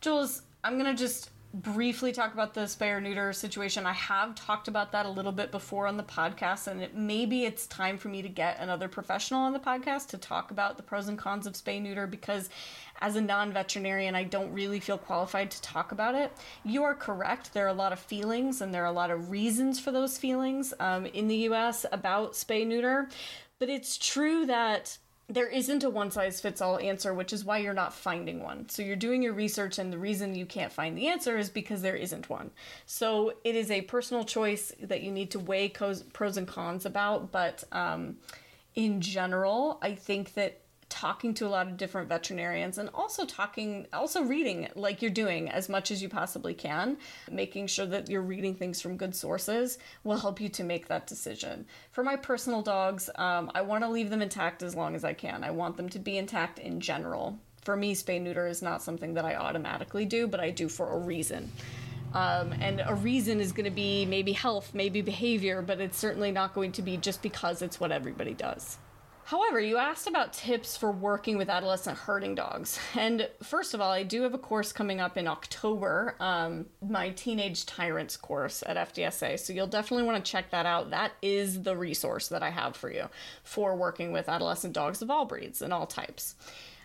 Jules, 0.02 0.42
I'm 0.62 0.78
going 0.78 0.94
to 0.94 0.94
just 0.94 1.30
briefly 1.54 2.12
talk 2.12 2.34
about 2.34 2.54
the 2.54 2.62
spay 2.62 3.02
neuter 3.02 3.32
situation. 3.32 3.86
I 3.86 3.92
have 3.92 4.34
talked 4.34 4.68
about 4.68 4.92
that 4.92 5.06
a 5.06 5.10
little 5.10 5.32
bit 5.32 5.50
before 5.50 5.86
on 5.86 5.96
the 5.96 6.02
podcast, 6.02 6.66
and 6.66 6.82
it, 6.82 6.94
maybe 6.94 7.44
it's 7.44 7.66
time 7.66 7.96
for 7.96 8.08
me 8.08 8.22
to 8.22 8.28
get 8.28 8.60
another 8.60 8.88
professional 8.88 9.40
on 9.40 9.52
the 9.52 9.58
podcast 9.58 10.08
to 10.08 10.18
talk 10.18 10.50
about 10.50 10.76
the 10.76 10.82
pros 10.82 11.08
and 11.08 11.18
cons 11.18 11.46
of 11.46 11.54
spay 11.54 11.80
neuter 11.80 12.06
because 12.06 12.50
as 13.00 13.16
a 13.16 13.20
non 13.20 13.52
veterinarian, 13.52 14.14
I 14.14 14.24
don't 14.24 14.52
really 14.52 14.80
feel 14.80 14.98
qualified 14.98 15.50
to 15.52 15.62
talk 15.62 15.92
about 15.92 16.14
it. 16.14 16.32
You 16.64 16.82
are 16.82 16.94
correct. 16.94 17.54
There 17.54 17.64
are 17.64 17.68
a 17.68 17.74
lot 17.74 17.92
of 17.92 17.98
feelings 17.98 18.60
and 18.60 18.74
there 18.74 18.82
are 18.82 18.86
a 18.86 18.92
lot 18.92 19.10
of 19.10 19.30
reasons 19.30 19.80
for 19.80 19.92
those 19.92 20.18
feelings 20.18 20.74
um, 20.80 21.06
in 21.06 21.28
the 21.28 21.36
US 21.48 21.86
about 21.92 22.32
spay 22.32 22.66
neuter. 22.66 23.08
But 23.58 23.68
it's 23.68 23.96
true 23.96 24.46
that 24.46 24.98
there 25.28 25.46
isn't 25.46 25.84
a 25.84 25.90
one 25.90 26.10
size 26.10 26.40
fits 26.40 26.62
all 26.62 26.78
answer, 26.78 27.12
which 27.12 27.34
is 27.34 27.44
why 27.44 27.58
you're 27.58 27.74
not 27.74 27.92
finding 27.92 28.42
one. 28.42 28.68
So 28.70 28.82
you're 28.82 28.96
doing 28.96 29.22
your 29.22 29.34
research, 29.34 29.78
and 29.78 29.92
the 29.92 29.98
reason 29.98 30.34
you 30.34 30.46
can't 30.46 30.72
find 30.72 30.96
the 30.96 31.08
answer 31.08 31.36
is 31.36 31.50
because 31.50 31.82
there 31.82 31.96
isn't 31.96 32.30
one. 32.30 32.50
So 32.86 33.34
it 33.44 33.54
is 33.54 33.70
a 33.70 33.82
personal 33.82 34.24
choice 34.24 34.72
that 34.80 35.02
you 35.02 35.12
need 35.12 35.30
to 35.32 35.38
weigh 35.38 35.68
pros 35.68 36.36
and 36.36 36.48
cons 36.48 36.86
about. 36.86 37.30
But 37.30 37.64
um, 37.72 38.16
in 38.74 39.02
general, 39.02 39.78
I 39.82 39.94
think 39.94 40.32
that 40.34 40.60
talking 40.98 41.32
to 41.32 41.46
a 41.46 41.48
lot 41.48 41.68
of 41.68 41.76
different 41.76 42.08
veterinarians 42.08 42.76
and 42.76 42.90
also 42.92 43.24
talking 43.24 43.86
also 43.92 44.24
reading 44.24 44.68
like 44.74 45.00
you're 45.00 45.12
doing 45.12 45.48
as 45.48 45.68
much 45.68 45.92
as 45.92 46.02
you 46.02 46.08
possibly 46.08 46.54
can. 46.54 46.96
Making 47.30 47.68
sure 47.68 47.86
that 47.86 48.10
you're 48.10 48.20
reading 48.20 48.56
things 48.56 48.80
from 48.80 48.96
good 48.96 49.14
sources 49.14 49.78
will 50.02 50.16
help 50.16 50.40
you 50.40 50.48
to 50.48 50.64
make 50.64 50.88
that 50.88 51.06
decision. 51.06 51.66
For 51.92 52.02
my 52.02 52.16
personal 52.16 52.62
dogs 52.62 53.08
um, 53.14 53.48
i 53.54 53.62
want 53.62 53.84
to 53.84 53.88
leave 53.88 54.10
them 54.10 54.22
intact 54.22 54.60
as 54.64 54.74
long 54.74 54.96
as 54.96 55.04
i 55.04 55.12
can. 55.12 55.44
I 55.44 55.52
want 55.52 55.76
them 55.76 55.88
to 55.90 56.00
be 56.00 56.18
intact 56.18 56.58
in 56.58 56.80
general. 56.80 57.38
For 57.62 57.76
me 57.76 57.94
spay 57.94 58.20
neuter 58.20 58.48
is 58.48 58.60
not 58.60 58.82
something 58.82 59.14
that 59.14 59.24
i 59.24 59.36
automatically 59.36 60.04
do 60.04 60.26
but 60.26 60.40
i 60.40 60.50
do 60.50 60.68
for 60.68 60.90
a 60.90 60.98
reason. 60.98 61.52
Um, 62.12 62.52
and 62.60 62.82
a 62.84 62.94
reason 62.94 63.38
is 63.38 63.52
going 63.52 63.66
to 63.66 63.78
be 63.86 64.04
maybe 64.04 64.32
health 64.32 64.74
maybe 64.74 65.00
behavior 65.00 65.62
but 65.62 65.80
it's 65.80 65.96
certainly 65.96 66.32
not 66.32 66.54
going 66.54 66.72
to 66.72 66.82
be 66.82 66.96
just 66.96 67.22
because 67.22 67.62
it's 67.62 67.78
what 67.78 67.92
everybody 67.92 68.34
does 68.34 68.78
However, 69.28 69.60
you 69.60 69.76
asked 69.76 70.06
about 70.06 70.32
tips 70.32 70.78
for 70.78 70.90
working 70.90 71.36
with 71.36 71.50
adolescent 71.50 71.98
herding 71.98 72.34
dogs. 72.34 72.78
And 72.94 73.28
first 73.42 73.74
of 73.74 73.80
all, 73.82 73.90
I 73.90 74.02
do 74.02 74.22
have 74.22 74.32
a 74.32 74.38
course 74.38 74.72
coming 74.72 75.02
up 75.02 75.18
in 75.18 75.28
October, 75.28 76.14
um, 76.18 76.64
my 76.80 77.10
Teenage 77.10 77.66
Tyrants 77.66 78.16
course 78.16 78.64
at 78.64 78.78
FDSA. 78.78 79.38
So 79.38 79.52
you'll 79.52 79.66
definitely 79.66 80.06
want 80.06 80.24
to 80.24 80.32
check 80.32 80.50
that 80.52 80.64
out. 80.64 80.88
That 80.88 81.12
is 81.20 81.62
the 81.62 81.76
resource 81.76 82.28
that 82.28 82.42
I 82.42 82.48
have 82.48 82.74
for 82.74 82.90
you 82.90 83.10
for 83.42 83.76
working 83.76 84.12
with 84.12 84.30
adolescent 84.30 84.72
dogs 84.72 85.02
of 85.02 85.10
all 85.10 85.26
breeds 85.26 85.60
and 85.60 85.74
all 85.74 85.86
types. 85.86 86.34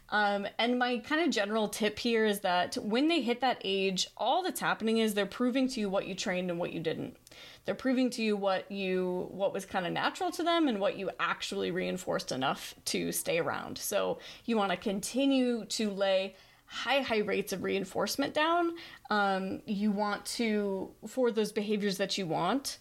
Um, 0.09 0.45
and 0.59 0.77
my 0.77 0.97
kind 0.97 1.21
of 1.21 1.29
general 1.29 1.69
tip 1.69 1.97
here 1.97 2.25
is 2.25 2.41
that 2.41 2.75
when 2.75 3.07
they 3.07 3.21
hit 3.21 3.39
that 3.39 3.61
age, 3.63 4.09
all 4.17 4.43
that's 4.43 4.59
happening 4.59 4.97
is 4.97 5.13
they're 5.13 5.25
proving 5.25 5.69
to 5.69 5.79
you 5.79 5.89
what 5.89 6.07
you 6.07 6.13
trained 6.13 6.49
and 6.49 6.59
what 6.59 6.73
you 6.73 6.81
didn't. 6.81 7.15
They're 7.65 7.75
proving 7.75 8.09
to 8.11 8.23
you 8.23 8.35
what 8.35 8.69
you 8.71 9.27
what 9.31 9.53
was 9.53 9.65
kind 9.65 9.85
of 9.85 9.93
natural 9.93 10.31
to 10.31 10.43
them 10.43 10.67
and 10.67 10.79
what 10.79 10.97
you 10.97 11.09
actually 11.19 11.71
reinforced 11.71 12.31
enough 12.31 12.75
to 12.85 13.11
stay 13.11 13.39
around. 13.39 13.77
So 13.77 14.19
you 14.45 14.57
want 14.57 14.71
to 14.71 14.77
continue 14.77 15.65
to 15.65 15.89
lay 15.89 16.35
high 16.65 17.01
high 17.01 17.19
rates 17.19 17.53
of 17.53 17.63
reinforcement 17.63 18.33
down. 18.33 18.73
Um, 19.09 19.61
you 19.65 19.91
want 19.91 20.25
to 20.37 20.91
for 21.07 21.31
those 21.31 21.51
behaviors 21.51 21.97
that 21.97 22.17
you 22.17 22.25
want 22.25 22.79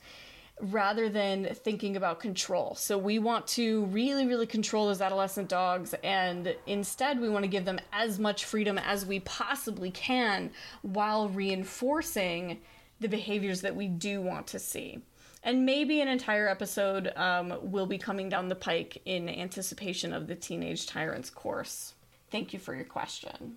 rather 0.60 1.08
than 1.08 1.54
thinking 1.54 1.96
about 1.96 2.20
control. 2.20 2.74
So 2.76 2.96
we 2.96 3.18
want 3.18 3.46
to 3.48 3.84
really, 3.86 4.26
really 4.26 4.46
control 4.46 4.86
those 4.86 5.00
adolescent 5.00 5.48
dogs, 5.48 5.94
and 6.04 6.54
instead, 6.66 7.20
we 7.20 7.28
want 7.28 7.44
to 7.44 7.48
give 7.48 7.64
them 7.64 7.80
as 7.92 8.18
much 8.18 8.44
freedom 8.44 8.78
as 8.78 9.04
we 9.04 9.20
possibly 9.20 9.90
can 9.90 10.50
while 10.82 11.28
reinforcing 11.28 12.58
the 13.02 13.08
behaviors 13.08 13.60
that 13.60 13.76
we 13.76 13.88
do 13.88 14.22
want 14.22 14.46
to 14.48 14.58
see. 14.58 15.00
And 15.44 15.66
maybe 15.66 16.00
an 16.00 16.08
entire 16.08 16.48
episode 16.48 17.12
um, 17.16 17.58
will 17.62 17.86
be 17.86 17.98
coming 17.98 18.28
down 18.28 18.48
the 18.48 18.54
pike 18.54 19.02
in 19.04 19.28
anticipation 19.28 20.12
of 20.12 20.28
the 20.28 20.36
Teenage 20.36 20.86
Tyrants 20.86 21.30
course. 21.30 21.94
Thank 22.30 22.52
you 22.52 22.58
for 22.58 22.74
your 22.74 22.84
question. 22.84 23.56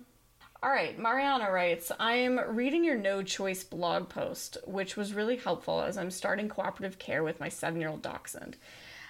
All 0.62 0.70
right, 0.70 0.98
Mariana 0.98 1.50
writes 1.50 1.92
I 2.00 2.14
am 2.14 2.40
reading 2.56 2.82
your 2.82 2.96
no 2.96 3.22
choice 3.22 3.62
blog 3.62 4.08
post, 4.08 4.58
which 4.66 4.96
was 4.96 5.14
really 5.14 5.36
helpful 5.36 5.80
as 5.80 5.96
I'm 5.96 6.10
starting 6.10 6.48
cooperative 6.48 6.98
care 6.98 7.22
with 7.22 7.38
my 7.38 7.48
seven 7.48 7.80
year 7.80 7.90
old 7.90 8.02
dachshund. 8.02 8.56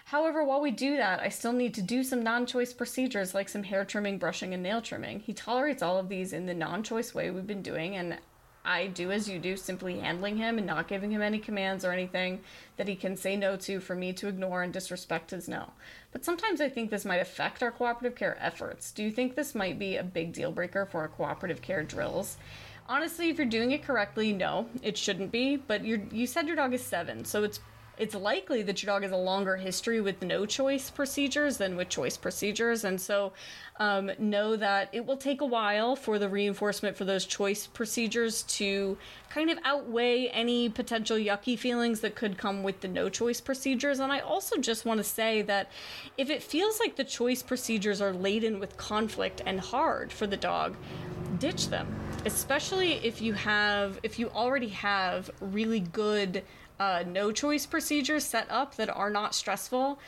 However, 0.07 0.45
while 0.45 0.61
we 0.61 0.71
do 0.71 0.97
that, 0.99 1.21
I 1.21 1.31
still 1.31 1.53
need 1.53 1.75
to 1.75 1.83
do 1.83 2.05
some 2.05 2.23
non 2.23 2.47
choice 2.47 2.73
procedures 2.73 3.35
like 3.35 3.49
some 3.49 3.63
hair 3.63 3.85
trimming, 3.85 4.19
brushing, 4.19 4.55
and 4.55 4.63
nail 4.63 4.83
trimming. 4.83 5.21
He 5.21 5.33
tolerates 5.33 5.83
all 5.83 5.99
of 5.99 6.09
these 6.09 6.33
in 6.33 6.47
the 6.47 6.55
non 6.55 6.83
choice 6.83 7.15
way 7.15 7.31
we've 7.31 7.47
been 7.47 7.63
doing, 7.63 7.97
and 7.97 8.19
I 8.67 8.89
do 8.89 9.13
as 9.13 9.29
you 9.29 9.39
do, 9.39 9.57
simply 9.57 10.01
handling 10.01 10.37
him 10.37 10.59
and 10.59 10.67
not 10.67 10.89
giving 10.89 11.13
him 11.13 11.23
any 11.23 11.39
commands 11.39 11.85
or 11.85 11.93
anything 11.93 12.41
that 12.77 12.89
he 12.89 12.97
can 12.97 13.17
say 13.17 13.37
no 13.37 13.57
to 13.57 13.81
for 13.81 13.95
me 13.95 14.13
to 14.15 14.29
ignore 14.29 14.63
and 14.63 14.73
disrespect 14.73 15.31
his 15.31 15.49
no. 15.49 15.71
But 16.13 16.25
sometimes 16.25 16.61
I 16.61 16.69
think 16.69 16.91
this 16.91 17.05
might 17.05 17.21
affect 17.21 17.63
our 17.63 17.71
cooperative 17.71 18.19
care 18.19 18.37
efforts. 18.41 18.91
Do 18.91 19.05
you 19.05 19.11
think 19.11 19.35
this 19.35 19.55
might 19.55 19.79
be 19.79 19.97
a 19.97 20.03
big 20.03 20.33
deal 20.33 20.51
breaker 20.51 20.85
for 20.85 21.03
our 21.03 21.09
cooperative 21.09 21.63
care 21.63 21.85
drills? 21.85 22.37
Honestly, 22.89 23.31
if 23.31 23.39
you're 23.39 23.47
doing 23.47 23.71
it 23.71 23.85
correctly, 23.85 24.33
no, 24.33 24.69
it 24.83 24.99
shouldn't 24.99 25.33
be. 25.33 25.57
But 25.57 25.85
you 25.85 26.09
you 26.13 26.27
said 26.27 26.47
your 26.47 26.57
dog 26.57 26.75
is 26.75 26.85
seven, 26.85 27.25
so 27.25 27.45
it's 27.45 27.61
it's 27.99 28.15
likely 28.15 28.63
that 28.63 28.83
your 28.83 28.93
dog 28.93 29.03
has 29.03 29.13
a 29.13 29.17
longer 29.17 29.57
history 29.57 30.01
with 30.01 30.23
no 30.23 30.45
choice 30.47 30.91
procedures 30.91 31.57
than 31.57 31.77
with 31.77 31.89
choice 31.89 32.17
procedures. 32.17 32.85
And 32.85 33.01
so 33.01 33.33
um, 33.79 34.11
know 34.19 34.57
that 34.57 34.89
it 34.93 35.07
will 35.07 35.17
take 35.17 35.41
a 35.41 35.47
while 35.47 35.97
for 35.97 36.19
the 36.19 36.29
reinforcement 36.29 36.97
for 36.97 37.05
those 37.05 37.25
choice 37.25 37.67
procedures 37.67 38.43
to 38.45 38.99
kind 39.31 39.51
of 39.51 39.59
outweigh 39.65 40.29
any 40.29 40.69
potential 40.69 41.17
yucky 41.17 41.59
feelings 41.59 42.01
that 42.01 42.15
could 42.15 42.39
come 42.39 42.63
with 42.63 42.81
the 42.81 42.89
no 42.89 43.09
choice 43.09 43.41
procedures. 43.41 43.99
And 43.99 44.13
I 44.13 44.21
also 44.21 44.57
just 44.57 44.85
want 44.85 44.99
to 44.99 45.05
say 45.05 45.43
that 45.43 45.71
if 46.17 46.31
it 46.31 46.43
feels 46.43 46.81
like 46.81 46.97
the 46.97 47.05
choice 47.05 47.43
procedures 47.43 48.01
are 48.01 48.13
laden 48.13 48.61
with 48.61 48.77
conflict 48.77 49.43
and 49.47 49.61
hard 49.61 50.13
for 50.13 50.27
the 50.27 50.37
dog, 50.37 50.77
ditch 51.39 51.69
them 51.69 51.95
especially 52.25 52.95
if 53.05 53.23
you 53.23 53.33
have 53.33 54.01
if 54.03 54.19
you 54.19 54.29
already 54.31 54.69
have 54.69 55.31
really 55.41 55.81
good 55.81 56.43
uh, 56.79 57.05
no 57.07 57.33
choice 57.33 57.67
procedures 57.67 58.25
set 58.25 58.51
up 58.51 58.77
that 58.77 58.89
are 58.89 59.11
not 59.11 59.35
stressful. 59.35 59.99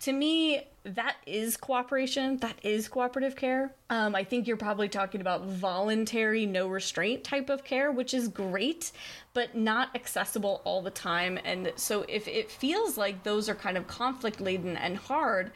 To 0.00 0.12
me 0.12 0.66
that 0.84 1.16
is 1.26 1.56
cooperation. 1.56 2.38
That 2.38 2.56
is 2.64 2.88
cooperative 2.88 3.36
care. 3.36 3.72
Um, 3.88 4.16
i 4.16 4.24
think 4.24 4.46
you're 4.48 4.56
probably 4.56 4.88
talking 4.88 5.20
about 5.20 5.46
voluntary 5.46 6.44
no 6.44 6.66
restraint 6.66 7.22
type 7.22 7.50
of 7.50 7.62
care 7.62 7.92
which 7.92 8.14
is 8.14 8.26
great 8.26 8.90
but 9.32 9.56
not 9.56 9.94
accessible 9.94 10.60
all 10.64 10.82
the 10.82 10.90
time. 10.90 11.38
And 11.44 11.72
so 11.76 12.04
if 12.08 12.26
it 12.26 12.50
feels 12.50 12.98
like 12.98 13.22
those 13.22 13.48
are 13.48 13.54
kind 13.54 13.76
of 13.76 13.86
conflict 13.86 14.40
laden 14.40 14.76
and 14.76 14.96
hard 14.96 15.52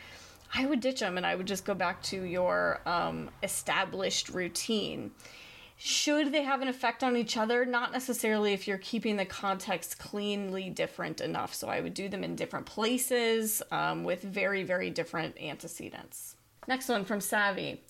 i 0.55 0.65
would 0.65 0.81
ditch 0.81 1.01
them 1.01 1.17
and 1.17 1.27
i 1.27 1.35
would 1.35 1.47
just 1.47 1.65
go 1.65 1.75
back 1.75 2.03
to 2.03 2.23
your 2.23 2.81
um, 2.87 3.31
established 3.43 4.29
routine 4.29 5.11
should 5.79 6.33
they 6.33 6.43
have 6.43 6.63
an 6.63 6.69
effect 6.69 7.05
on 7.05 7.17
each 7.17 7.37
other? 7.37 7.67
Not 7.67 7.93
necessarily 7.93 8.55
if 8.55 8.67
you're 8.67 8.79
keeping 8.79 9.17
the 9.17 9.27
context 9.27 9.99
cleanly 9.99 10.71
different 10.71 11.21
enough. 11.21 11.55
So 11.55 11.69
I 11.69 11.81
would 11.81 11.93
do 11.93 12.09
them 12.09 12.25
in 12.25 12.35
different 12.35 12.65
places 12.65 13.63
um, 13.71 14.03
with 14.03 14.23
very, 14.23 14.63
very 14.63 14.89
different 14.89 15.39
antecedents. 15.41 16.37
Next 16.67 16.89
one 16.89 17.05
from 17.05 17.21
Savvy. 17.21 17.83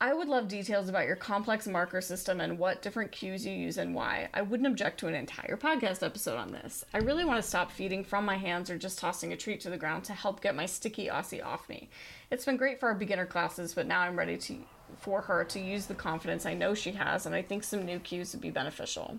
I 0.00 0.14
would 0.14 0.28
love 0.28 0.46
details 0.46 0.88
about 0.88 1.06
your 1.06 1.16
complex 1.16 1.66
marker 1.66 2.00
system 2.00 2.40
and 2.40 2.56
what 2.56 2.82
different 2.82 3.10
cues 3.10 3.44
you 3.44 3.52
use 3.52 3.78
and 3.78 3.94
why. 3.94 4.28
I 4.32 4.42
wouldn't 4.42 4.68
object 4.68 5.00
to 5.00 5.08
an 5.08 5.14
entire 5.14 5.56
podcast 5.56 6.04
episode 6.04 6.38
on 6.38 6.52
this. 6.52 6.84
I 6.94 6.98
really 6.98 7.24
want 7.24 7.42
to 7.42 7.48
stop 7.48 7.72
feeding 7.72 8.04
from 8.04 8.24
my 8.24 8.36
hands 8.36 8.70
or 8.70 8.78
just 8.78 9.00
tossing 9.00 9.32
a 9.32 9.36
treat 9.36 9.60
to 9.62 9.70
the 9.70 9.76
ground 9.76 10.04
to 10.04 10.12
help 10.12 10.40
get 10.40 10.54
my 10.54 10.66
sticky 10.66 11.08
Aussie 11.08 11.44
off 11.44 11.68
me. 11.68 11.88
It's 12.30 12.44
been 12.44 12.56
great 12.56 12.78
for 12.78 12.88
our 12.88 12.94
beginner 12.94 13.26
classes, 13.26 13.74
but 13.74 13.88
now 13.88 14.00
I'm 14.00 14.16
ready 14.16 14.36
to 14.36 14.58
for 14.96 15.22
her 15.22 15.44
to 15.44 15.60
use 15.60 15.86
the 15.86 15.94
confidence 15.94 16.46
I 16.46 16.54
know 16.54 16.74
she 16.74 16.92
has, 16.92 17.26
and 17.26 17.34
I 17.34 17.42
think 17.42 17.64
some 17.64 17.84
new 17.84 17.98
cues 17.98 18.32
would 18.32 18.40
be 18.40 18.50
beneficial. 18.50 19.18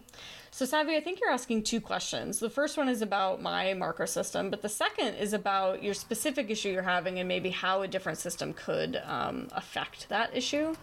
So, 0.52 0.66
Savvy, 0.66 0.96
I 0.96 1.00
think 1.00 1.20
you're 1.20 1.30
asking 1.30 1.64
two 1.64 1.80
questions. 1.80 2.40
The 2.40 2.50
first 2.50 2.78
one 2.78 2.90
is 2.90 3.02
about 3.02 3.42
my 3.42 3.74
marker 3.74 4.08
system, 4.08 4.50
but 4.50 4.62
the 4.62 4.70
second 4.70 5.16
is 5.16 5.34
about 5.34 5.84
your 5.84 5.94
specific 5.94 6.50
issue 6.50 6.70
you're 6.70 6.82
having 6.82 7.20
and 7.20 7.28
maybe 7.28 7.50
how 7.50 7.82
a 7.82 7.88
different 7.88 8.18
system 8.18 8.54
could 8.54 9.02
um, 9.06 9.48
affect 9.52 10.10
that 10.10 10.36
issue. 10.36 10.76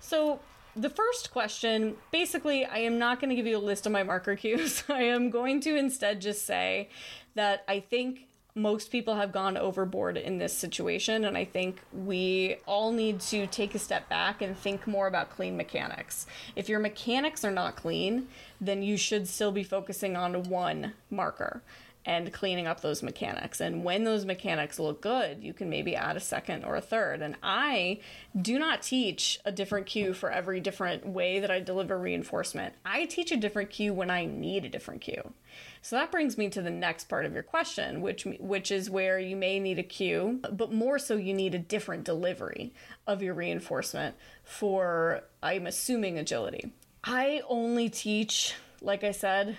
So, 0.00 0.40
the 0.76 0.90
first 0.90 1.30
question 1.30 1.96
basically, 2.10 2.64
I 2.64 2.78
am 2.78 2.98
not 2.98 3.20
going 3.20 3.30
to 3.30 3.36
give 3.36 3.46
you 3.46 3.56
a 3.56 3.58
list 3.58 3.86
of 3.86 3.92
my 3.92 4.02
marker 4.02 4.36
cues. 4.36 4.84
I 4.88 5.02
am 5.02 5.30
going 5.30 5.60
to 5.62 5.76
instead 5.76 6.20
just 6.20 6.44
say 6.44 6.88
that 7.34 7.64
I 7.68 7.80
think 7.80 8.26
most 8.56 8.92
people 8.92 9.16
have 9.16 9.32
gone 9.32 9.56
overboard 9.56 10.16
in 10.16 10.38
this 10.38 10.56
situation 10.56 11.24
and 11.24 11.36
i 11.36 11.44
think 11.44 11.80
we 11.92 12.56
all 12.66 12.92
need 12.92 13.18
to 13.18 13.48
take 13.48 13.74
a 13.74 13.78
step 13.80 14.08
back 14.08 14.40
and 14.40 14.56
think 14.56 14.86
more 14.86 15.08
about 15.08 15.30
clean 15.30 15.56
mechanics. 15.56 16.26
If 16.54 16.68
your 16.68 16.78
mechanics 16.78 17.44
are 17.44 17.50
not 17.50 17.74
clean 17.74 18.28
then 18.60 18.82
you 18.82 18.96
should 18.96 19.26
still 19.26 19.50
be 19.50 19.64
focusing 19.64 20.16
on 20.16 20.44
one 20.44 20.92
marker 21.10 21.62
and 22.06 22.32
cleaning 22.32 22.66
up 22.66 22.80
those 22.80 23.02
mechanics. 23.02 23.60
And 23.60 23.82
when 23.82 24.04
those 24.04 24.24
mechanics 24.24 24.78
look 24.78 25.00
good, 25.00 25.42
you 25.42 25.54
can 25.54 25.70
maybe 25.70 25.96
add 25.96 26.16
a 26.16 26.20
second 26.20 26.64
or 26.64 26.76
a 26.76 26.80
third. 26.80 27.22
And 27.22 27.36
I 27.42 28.00
do 28.40 28.58
not 28.58 28.82
teach 28.82 29.40
a 29.44 29.52
different 29.52 29.86
cue 29.86 30.12
for 30.12 30.30
every 30.30 30.60
different 30.60 31.06
way 31.06 31.40
that 31.40 31.50
I 31.50 31.60
deliver 31.60 31.98
reinforcement. 31.98 32.74
I 32.84 33.06
teach 33.06 33.32
a 33.32 33.36
different 33.36 33.70
cue 33.70 33.94
when 33.94 34.10
I 34.10 34.26
need 34.26 34.64
a 34.64 34.68
different 34.68 35.00
cue. 35.00 35.32
So 35.80 35.96
that 35.96 36.10
brings 36.10 36.36
me 36.36 36.48
to 36.50 36.62
the 36.62 36.70
next 36.70 37.08
part 37.08 37.24
of 37.24 37.32
your 37.32 37.42
question, 37.42 38.00
which 38.00 38.24
which 38.38 38.70
is 38.70 38.90
where 38.90 39.18
you 39.18 39.36
may 39.36 39.60
need 39.60 39.78
a 39.78 39.82
cue, 39.82 40.40
but 40.50 40.72
more 40.72 40.98
so 40.98 41.16
you 41.16 41.32
need 41.32 41.54
a 41.54 41.58
different 41.58 42.04
delivery 42.04 42.74
of 43.06 43.22
your 43.22 43.34
reinforcement 43.34 44.16
for 44.42 45.22
I'm 45.42 45.66
assuming 45.66 46.18
agility. 46.18 46.72
I 47.04 47.42
only 47.48 47.88
teach, 47.90 48.54
like 48.80 49.04
I 49.04 49.10
said, 49.10 49.56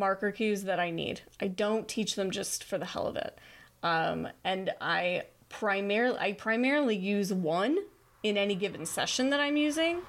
marker 0.00 0.32
cues 0.32 0.64
that 0.64 0.80
I 0.80 0.90
need. 0.90 1.20
I 1.40 1.46
don't 1.46 1.86
teach 1.86 2.16
them 2.16 2.32
just 2.32 2.64
for 2.64 2.76
the 2.76 2.86
hell 2.86 3.06
of 3.06 3.14
it. 3.16 3.38
Um, 3.84 4.26
and 4.42 4.70
I 4.80 5.24
primarily 5.48 6.18
I 6.18 6.32
primarily 6.32 6.96
use 6.96 7.32
one 7.32 7.78
in 8.22 8.36
any 8.36 8.54
given 8.54 8.84
session 8.84 9.30
that 9.30 9.40
I'm 9.40 9.56
using 9.56 10.02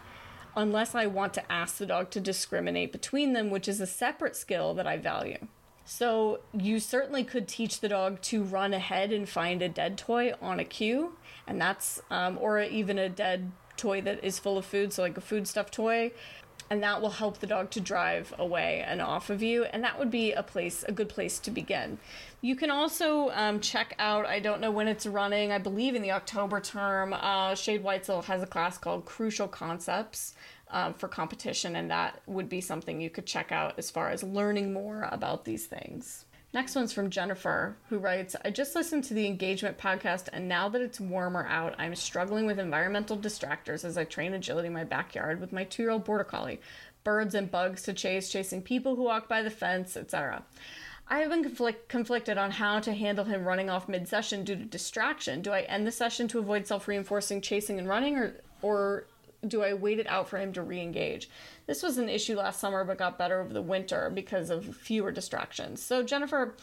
unless 0.55 0.95
I 0.95 1.05
want 1.05 1.33
to 1.35 1.51
ask 1.51 1.77
the 1.77 1.85
dog 1.85 2.09
to 2.11 2.19
discriminate 2.19 2.91
between 2.91 3.33
them, 3.33 3.49
which 3.49 3.67
is 3.67 3.79
a 3.79 3.87
separate 3.87 4.35
skill 4.35 4.73
that 4.73 4.87
I 4.87 4.97
value. 4.97 5.47
So, 5.85 6.41
you 6.53 6.79
certainly 6.79 7.23
could 7.23 7.47
teach 7.47 7.79
the 7.79 7.89
dog 7.89 8.21
to 8.23 8.43
run 8.43 8.73
ahead 8.73 9.11
and 9.11 9.27
find 9.27 9.61
a 9.61 9.69
dead 9.69 9.97
toy 9.97 10.33
on 10.41 10.59
a 10.59 10.63
cue, 10.63 11.17
and 11.47 11.59
that's, 11.59 12.01
um, 12.09 12.37
or 12.39 12.61
even 12.61 12.97
a 12.99 13.09
dead 13.09 13.51
toy 13.77 13.99
that 14.01 14.23
is 14.23 14.39
full 14.39 14.57
of 14.57 14.65
food, 14.65 14.93
so 14.93 15.01
like 15.01 15.17
a 15.17 15.21
food 15.21 15.47
stuffed 15.47 15.73
toy, 15.73 16.11
and 16.71 16.81
that 16.81 17.01
will 17.01 17.09
help 17.09 17.39
the 17.39 17.47
dog 17.47 17.69
to 17.69 17.81
drive 17.81 18.33
away 18.39 18.81
and 18.87 19.01
off 19.01 19.29
of 19.29 19.43
you, 19.43 19.65
and 19.65 19.83
that 19.83 19.99
would 19.99 20.09
be 20.09 20.31
a 20.31 20.41
place, 20.41 20.85
a 20.87 20.91
good 20.93 21.09
place 21.09 21.37
to 21.37 21.51
begin. 21.51 21.97
You 22.39 22.55
can 22.55 22.71
also 22.71 23.29
um, 23.31 23.59
check 23.59 23.93
out, 23.99 24.25
I 24.25 24.39
don't 24.39 24.61
know 24.61 24.71
when 24.71 24.87
it's 24.87 25.05
running, 25.05 25.51
I 25.51 25.57
believe 25.57 25.95
in 25.95 26.01
the 26.01 26.13
October 26.13 26.61
term, 26.61 27.11
uh, 27.11 27.55
Shade 27.55 27.83
Whitesel 27.83 28.23
has 28.23 28.41
a 28.41 28.47
class 28.47 28.77
called 28.77 29.03
Crucial 29.03 29.49
Concepts 29.49 30.33
um, 30.69 30.93
for 30.93 31.09
competition, 31.09 31.75
and 31.75 31.91
that 31.91 32.21
would 32.25 32.47
be 32.47 32.61
something 32.61 33.01
you 33.01 33.09
could 33.09 33.25
check 33.25 33.51
out 33.51 33.73
as 33.77 33.91
far 33.91 34.09
as 34.09 34.23
learning 34.23 34.71
more 34.71 35.09
about 35.11 35.43
these 35.43 35.65
things. 35.65 36.23
Next 36.53 36.75
one's 36.75 36.91
from 36.91 37.09
Jennifer, 37.09 37.77
who 37.87 37.97
writes 37.97 38.35
I 38.43 38.49
just 38.49 38.75
listened 38.75 39.05
to 39.05 39.13
the 39.13 39.25
engagement 39.25 39.77
podcast, 39.77 40.27
and 40.33 40.49
now 40.49 40.67
that 40.69 40.81
it's 40.81 40.99
warmer 40.99 41.45
out, 41.47 41.75
I'm 41.77 41.95
struggling 41.95 42.45
with 42.45 42.59
environmental 42.59 43.17
distractors 43.17 43.85
as 43.85 43.97
I 43.97 44.03
train 44.03 44.33
agility 44.33 44.67
in 44.67 44.73
my 44.73 44.83
backyard 44.83 45.39
with 45.39 45.53
my 45.53 45.63
two 45.63 45.83
year 45.83 45.91
old 45.91 46.03
border 46.03 46.25
collie, 46.25 46.59
birds 47.05 47.35
and 47.35 47.49
bugs 47.49 47.83
to 47.83 47.93
chase, 47.93 48.29
chasing 48.29 48.61
people 48.61 48.97
who 48.97 49.03
walk 49.03 49.29
by 49.29 49.41
the 49.41 49.49
fence, 49.49 49.95
etc. 49.95 50.43
I 51.07 51.19
have 51.19 51.29
been 51.29 51.43
conflict- 51.43 51.87
conflicted 51.87 52.37
on 52.37 52.51
how 52.51 52.79
to 52.81 52.93
handle 52.93 53.25
him 53.25 53.45
running 53.45 53.69
off 53.69 53.87
mid 53.87 54.09
session 54.09 54.43
due 54.43 54.55
to 54.57 54.65
distraction. 54.65 55.41
Do 55.41 55.51
I 55.51 55.61
end 55.61 55.87
the 55.87 55.91
session 55.91 56.27
to 56.29 56.39
avoid 56.39 56.67
self 56.67 56.85
reinforcing 56.87 57.39
chasing 57.39 57.79
and 57.79 57.87
running, 57.87 58.17
or, 58.17 58.35
or 58.61 59.05
do 59.47 59.63
I 59.63 59.73
wait 59.73 59.99
it 59.99 60.07
out 60.07 60.27
for 60.29 60.37
him 60.37 60.53
to 60.53 60.61
re 60.61 60.81
engage? 60.81 61.29
This 61.65 61.83
was 61.83 61.97
an 61.97 62.09
issue 62.09 62.37
last 62.37 62.59
summer, 62.59 62.83
but 62.83 62.97
got 62.97 63.17
better 63.17 63.41
over 63.41 63.53
the 63.53 63.61
winter 63.61 64.11
because 64.13 64.49
of 64.49 64.75
fewer 64.75 65.11
distractions. 65.11 65.81
So, 65.81 66.03
Jennifer, 66.03 66.55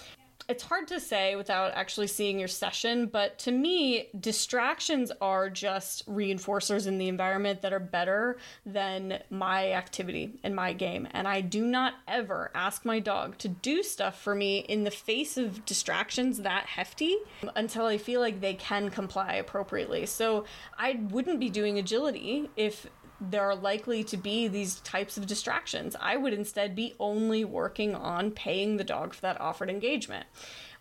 it's 0.49 0.63
hard 0.63 0.89
to 0.89 0.99
say 0.99 1.37
without 1.37 1.73
actually 1.75 2.07
seeing 2.07 2.39
your 2.39 2.49
session, 2.49 3.07
but 3.07 3.39
to 3.41 3.53
me, 3.53 4.09
distractions 4.19 5.13
are 5.21 5.51
just 5.51 6.09
reinforcers 6.09 6.87
in 6.87 6.97
the 6.97 7.09
environment 7.09 7.61
that 7.61 7.75
are 7.75 7.79
better 7.79 8.39
than 8.65 9.23
my 9.29 9.73
activity 9.73 10.41
and 10.43 10.57
my 10.57 10.73
game. 10.73 11.07
And 11.11 11.29
I 11.29 11.43
do 11.43 11.67
not 11.67 11.95
ever 12.09 12.51
ask 12.55 12.87
my 12.87 12.99
dog 12.99 13.37
to 13.39 13.49
do 13.49 13.83
stuff 13.83 14.19
for 14.19 14.35
me 14.35 14.61
in 14.61 14.85
the 14.85 14.91
face 14.91 15.37
of 15.37 15.67
distractions 15.67 16.39
that 16.39 16.65
hefty 16.65 17.19
until 17.55 17.85
I 17.85 17.99
feel 17.99 18.23
like 18.23 18.41
they 18.41 18.55
can 18.55 18.89
comply 18.89 19.35
appropriately. 19.35 20.07
So 20.07 20.47
I 20.79 20.99
wouldn't 21.11 21.41
be 21.41 21.51
doing 21.51 21.79
agility 21.79 22.49
if 22.57 22.87
there 23.21 23.43
are 23.43 23.55
likely 23.55 24.05
to 24.05 24.17
be 24.17 24.49
these 24.49 24.77
types 24.81 25.17
of 25.17 25.27
distractions. 25.27 25.97
I 26.01 26.17
would 26.17 26.33
instead 26.33 26.75
be 26.75 26.95
only 27.01 27.45
working 27.45 27.95
on 27.95 28.31
paying 28.31 28.77
the 28.77 28.85
dog 28.85 29.15
for 29.15 29.21
that 29.23 29.41
offered 29.41 29.71
engagement. 29.71 30.27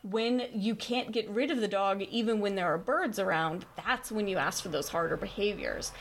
When 0.03 0.47
you 0.53 0.75
can't 0.75 1.11
get 1.11 1.29
rid 1.29 1.49
of 1.49 1.59
the 1.59 1.67
dog, 1.67 2.01
even 2.03 2.39
when 2.39 2.55
there 2.55 2.71
are 2.71 2.77
birds 2.77 3.17
around, 3.17 3.65
that's 3.75 4.11
when 4.11 4.27
you 4.27 4.37
ask 4.37 4.61
for 4.61 4.69
those 4.69 4.89
harder 4.89 5.17
behaviors. 5.17 5.91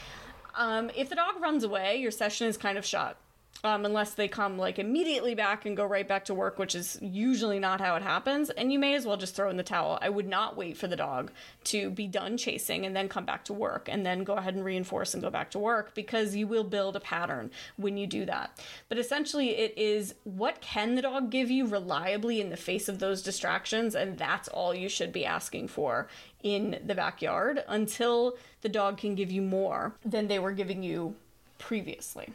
Um, 0.54 0.90
if 0.94 1.08
the 1.08 1.16
dog 1.16 1.40
runs 1.40 1.64
away, 1.64 1.96
your 1.96 2.10
session 2.10 2.46
is 2.46 2.56
kind 2.56 2.78
of 2.78 2.84
shot 2.84 3.18
um, 3.64 3.84
unless 3.84 4.14
they 4.14 4.28
come 4.28 4.58
like 4.58 4.78
immediately 4.78 5.34
back 5.34 5.66
and 5.66 5.76
go 5.76 5.84
right 5.84 6.06
back 6.06 6.24
to 6.26 6.34
work, 6.34 6.58
which 6.58 6.74
is 6.74 6.98
usually 7.00 7.58
not 7.58 7.80
how 7.80 7.96
it 7.96 8.02
happens. 8.02 8.50
And 8.50 8.72
you 8.72 8.78
may 8.78 8.94
as 8.94 9.06
well 9.06 9.16
just 9.16 9.34
throw 9.34 9.50
in 9.50 9.56
the 9.56 9.62
towel. 9.62 9.98
I 10.00 10.08
would 10.08 10.28
not 10.28 10.56
wait 10.56 10.76
for 10.76 10.86
the 10.86 10.96
dog 10.96 11.30
to 11.64 11.90
be 11.90 12.06
done 12.06 12.36
chasing 12.36 12.86
and 12.86 12.94
then 12.94 13.08
come 13.08 13.24
back 13.24 13.44
to 13.46 13.52
work 13.52 13.88
and 13.90 14.04
then 14.04 14.24
go 14.24 14.34
ahead 14.34 14.54
and 14.54 14.64
reinforce 14.64 15.14
and 15.14 15.22
go 15.22 15.30
back 15.30 15.50
to 15.52 15.58
work 15.58 15.94
because 15.94 16.34
you 16.34 16.46
will 16.46 16.64
build 16.64 16.96
a 16.96 17.00
pattern 17.00 17.50
when 17.76 17.96
you 17.96 18.06
do 18.06 18.24
that. 18.26 18.58
But 18.88 18.98
essentially, 18.98 19.50
it 19.50 19.76
is 19.76 20.14
what 20.24 20.60
can 20.60 20.94
the 20.94 21.02
dog 21.02 21.30
give 21.30 21.50
you 21.50 21.66
reliably 21.66 22.40
in 22.40 22.50
the 22.50 22.56
face 22.56 22.88
of 22.88 22.98
those 22.98 23.22
distractions, 23.22 23.94
and 23.94 24.18
that's 24.18 24.48
all 24.48 24.74
you 24.74 24.88
should 24.88 25.12
be 25.12 25.24
asking 25.26 25.68
for 25.68 26.08
in 26.42 26.80
the 26.84 26.94
backyard 26.94 27.64
until 27.68 28.36
the 28.62 28.68
dog 28.68 28.98
can 28.98 29.14
give 29.14 29.30
you 29.30 29.42
more 29.42 29.94
than 30.04 30.28
they 30.28 30.38
were 30.38 30.52
giving 30.52 30.82
you 30.82 31.14
previously. 31.58 32.28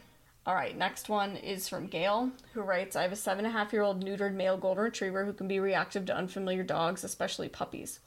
All 0.43 0.55
right, 0.55 0.75
next 0.75 1.07
one 1.07 1.37
is 1.37 1.69
from 1.69 1.85
Gail, 1.85 2.31
who 2.53 2.61
writes 2.61 2.95
I 2.95 3.03
have 3.03 3.11
a 3.11 3.15
seven 3.15 3.45
and 3.45 3.53
a 3.53 3.57
half 3.57 3.71
year 3.71 3.83
old 3.83 4.03
neutered 4.03 4.33
male 4.33 4.57
golden 4.57 4.85
retriever 4.85 5.23
who 5.23 5.33
can 5.33 5.47
be 5.47 5.59
reactive 5.59 6.05
to 6.07 6.15
unfamiliar 6.15 6.63
dogs, 6.63 7.03
especially 7.03 7.47
puppies. 7.47 7.99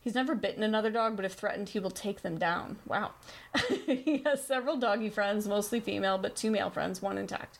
He's 0.00 0.14
never 0.14 0.36
bitten 0.36 0.62
another 0.62 0.90
dog, 0.90 1.16
but 1.16 1.24
if 1.24 1.32
threatened, 1.32 1.70
he 1.70 1.80
will 1.80 1.90
take 1.90 2.22
them 2.22 2.38
down. 2.38 2.78
Wow. 2.86 3.12
he 3.86 4.22
has 4.24 4.46
several 4.46 4.76
doggy 4.76 5.10
friends, 5.10 5.48
mostly 5.48 5.80
female, 5.80 6.18
but 6.18 6.36
two 6.36 6.52
male 6.52 6.70
friends, 6.70 7.02
one 7.02 7.18
intact. 7.18 7.58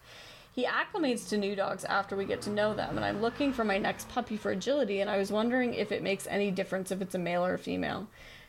He 0.54 0.66
acclimates 0.66 1.28
to 1.28 1.36
new 1.36 1.56
dogs 1.56 1.84
after 1.84 2.14
we 2.14 2.24
get 2.24 2.42
to 2.42 2.50
know 2.50 2.74
them, 2.74 2.96
and 2.96 3.04
I'm 3.04 3.22
looking 3.22 3.52
for 3.52 3.64
my 3.64 3.78
next 3.78 4.08
puppy 4.08 4.36
for 4.36 4.50
agility, 4.50 5.00
and 5.00 5.10
I 5.10 5.16
was 5.16 5.32
wondering 5.32 5.74
if 5.74 5.90
it 5.90 6.02
makes 6.02 6.26
any 6.28 6.50
difference 6.50 6.92
if 6.92 7.00
it's 7.00 7.14
a 7.14 7.18
male 7.18 7.44
or 7.44 7.54
a 7.54 7.58
female. 7.58 8.06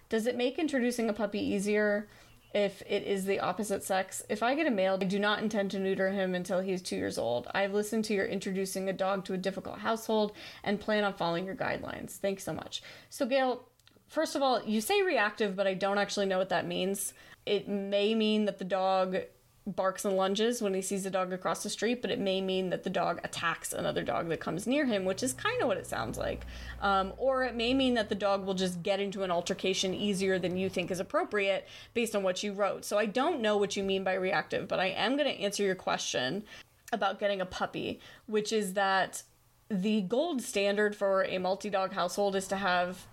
Does 0.09 0.27
it 0.27 0.35
make 0.35 0.59
introducing 0.59 1.09
a 1.09 1.13
puppy 1.13 1.39
easier? 1.39 2.07
If 2.53 2.83
it 2.87 3.03
is 3.03 3.25
the 3.25 3.39
opposite 3.39 3.83
sex. 3.83 4.23
If 4.29 4.43
I 4.43 4.55
get 4.55 4.67
a 4.67 4.71
male, 4.71 4.97
I 5.01 5.05
do 5.05 5.19
not 5.19 5.41
intend 5.41 5.71
to 5.71 5.79
neuter 5.79 6.11
him 6.11 6.35
until 6.35 6.59
he 6.59 6.71
is 6.71 6.81
two 6.81 6.95
years 6.95 7.17
old. 7.17 7.47
I've 7.53 7.73
listened 7.73 8.05
to 8.05 8.13
your 8.13 8.25
introducing 8.25 8.89
a 8.89 8.93
dog 8.93 9.25
to 9.25 9.33
a 9.33 9.37
difficult 9.37 9.79
household 9.79 10.33
and 10.63 10.79
plan 10.79 11.03
on 11.03 11.13
following 11.13 11.45
your 11.45 11.55
guidelines. 11.55 12.17
Thanks 12.17 12.43
so 12.43 12.53
much. 12.53 12.83
So, 13.09 13.25
Gail, 13.25 13.63
first 14.07 14.35
of 14.35 14.41
all, 14.41 14.63
you 14.63 14.81
say 14.81 15.01
reactive, 15.01 15.55
but 15.55 15.67
I 15.67 15.73
don't 15.73 15.97
actually 15.97 16.27
know 16.27 16.37
what 16.37 16.49
that 16.49 16.67
means. 16.67 17.13
It 17.45 17.67
may 17.67 18.13
mean 18.13 18.45
that 18.45 18.59
the 18.59 18.65
dog 18.65 19.17
barks 19.65 20.03
and 20.03 20.17
lunges 20.17 20.61
when 20.61 20.73
he 20.73 20.81
sees 20.81 21.05
a 21.05 21.09
dog 21.09 21.31
across 21.31 21.63
the 21.63 21.69
street, 21.69 22.01
but 22.01 22.11
it 22.11 22.19
may 22.19 22.41
mean 22.41 22.69
that 22.69 22.83
the 22.83 22.89
dog 22.89 23.19
attacks 23.23 23.71
another 23.71 24.03
dog 24.03 24.27
that 24.29 24.39
comes 24.39 24.67
near 24.67 24.85
him, 24.85 25.05
which 25.05 25.23
is 25.23 25.33
kind 25.33 25.61
of 25.61 25.67
what 25.67 25.77
it 25.77 25.87
sounds 25.87 26.17
like. 26.17 26.45
Um, 26.81 27.13
or 27.17 27.43
it 27.43 27.55
may 27.55 27.73
mean 27.73 27.93
that 27.93 28.09
the 28.09 28.15
dog 28.15 28.45
will 28.45 28.53
just 28.53 28.83
get 28.83 28.99
into 28.99 29.23
an 29.23 29.31
altercation 29.31 29.93
easier 29.93 30.37
than 30.37 30.57
you 30.57 30.69
think 30.69 30.91
is 30.91 30.99
appropriate 30.99 31.67
based 31.93 32.15
on 32.15 32.23
what 32.23 32.43
you 32.43 32.51
wrote. 32.51 32.83
So 32.83 32.97
I 32.97 33.05
don't 33.05 33.41
know 33.41 33.57
what 33.57 33.77
you 33.77 33.83
mean 33.83 34.03
by 34.03 34.15
reactive, 34.15 34.67
but 34.67 34.79
I 34.79 34.87
am 34.87 35.15
going 35.15 35.33
to 35.33 35.41
answer 35.41 35.63
your 35.63 35.75
question 35.75 36.43
about 36.91 37.19
getting 37.19 37.39
a 37.39 37.45
puppy, 37.45 37.99
which 38.27 38.51
is 38.51 38.73
that 38.73 39.23
the 39.69 40.01
gold 40.01 40.41
standard 40.41 40.95
for 40.95 41.23
a 41.23 41.37
multi 41.37 41.69
dog 41.69 41.93
household 41.93 42.35
is 42.35 42.47
to 42.49 42.57
have 42.57 43.07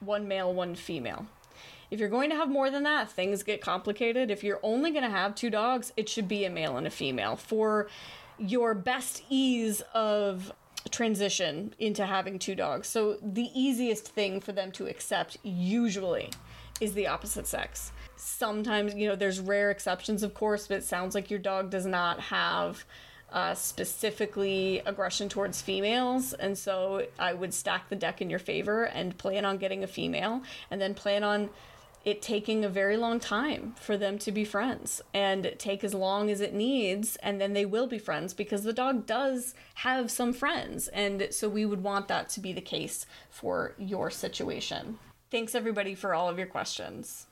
one 0.00 0.28
male, 0.28 0.54
one 0.54 0.74
female. 0.74 1.26
If 1.90 2.00
you're 2.00 2.08
going 2.08 2.30
to 2.30 2.36
have 2.36 2.48
more 2.48 2.70
than 2.70 2.82
that, 2.82 3.10
things 3.10 3.42
get 3.42 3.60
complicated. 3.60 4.30
If 4.30 4.42
you're 4.42 4.60
only 4.62 4.90
going 4.90 5.04
to 5.04 5.10
have 5.10 5.34
two 5.34 5.50
dogs, 5.50 5.92
it 5.96 6.08
should 6.08 6.28
be 6.28 6.44
a 6.44 6.50
male 6.50 6.76
and 6.76 6.86
a 6.86 6.90
female 6.90 7.36
for 7.36 7.88
your 8.38 8.74
best 8.74 9.22
ease 9.28 9.82
of 9.94 10.52
transition 10.90 11.74
into 11.78 12.06
having 12.06 12.38
two 12.38 12.54
dogs. 12.54 12.88
So 12.88 13.18
the 13.22 13.50
easiest 13.54 14.08
thing 14.08 14.40
for 14.40 14.52
them 14.52 14.72
to 14.72 14.86
accept 14.86 15.36
usually 15.42 16.30
is 16.80 16.92
the 16.92 17.06
opposite 17.06 17.46
sex. 17.46 17.92
Sometimes, 18.16 18.94
you 18.94 19.08
know, 19.08 19.16
there's 19.16 19.40
rare 19.40 19.70
exceptions, 19.70 20.22
of 20.22 20.34
course, 20.34 20.66
but 20.66 20.78
it 20.78 20.84
sounds 20.84 21.14
like 21.14 21.30
your 21.30 21.38
dog 21.38 21.70
does 21.70 21.86
not 21.86 22.20
have 22.20 22.84
uh, 23.32 23.54
specifically 23.54 24.82
aggression 24.86 25.28
towards 25.28 25.60
females. 25.60 26.32
And 26.34 26.56
so 26.56 27.06
I 27.18 27.32
would 27.32 27.52
stack 27.52 27.88
the 27.88 27.96
deck 27.96 28.20
in 28.20 28.30
your 28.30 28.38
favor 28.38 28.84
and 28.84 29.16
plan 29.16 29.44
on 29.44 29.58
getting 29.58 29.82
a 29.82 29.86
female 29.86 30.42
and 30.70 30.80
then 30.80 30.94
plan 30.94 31.24
on 31.24 31.50
it 32.06 32.22
taking 32.22 32.64
a 32.64 32.68
very 32.68 32.96
long 32.96 33.18
time 33.18 33.74
for 33.80 33.96
them 33.96 34.16
to 34.16 34.30
be 34.30 34.44
friends 34.44 35.02
and 35.12 35.52
take 35.58 35.82
as 35.82 35.92
long 35.92 36.30
as 36.30 36.40
it 36.40 36.54
needs 36.54 37.16
and 37.16 37.40
then 37.40 37.52
they 37.52 37.66
will 37.66 37.88
be 37.88 37.98
friends 37.98 38.32
because 38.32 38.62
the 38.62 38.72
dog 38.72 39.06
does 39.06 39.54
have 39.74 40.08
some 40.08 40.32
friends. 40.32 40.86
And 40.88 41.26
so 41.32 41.48
we 41.48 41.66
would 41.66 41.82
want 41.82 42.06
that 42.06 42.28
to 42.30 42.40
be 42.40 42.52
the 42.52 42.60
case 42.60 43.06
for 43.28 43.74
your 43.76 44.08
situation. 44.10 45.00
Thanks 45.32 45.56
everybody 45.56 45.96
for 45.96 46.14
all 46.14 46.28
of 46.28 46.38
your 46.38 46.46
questions 46.46 47.26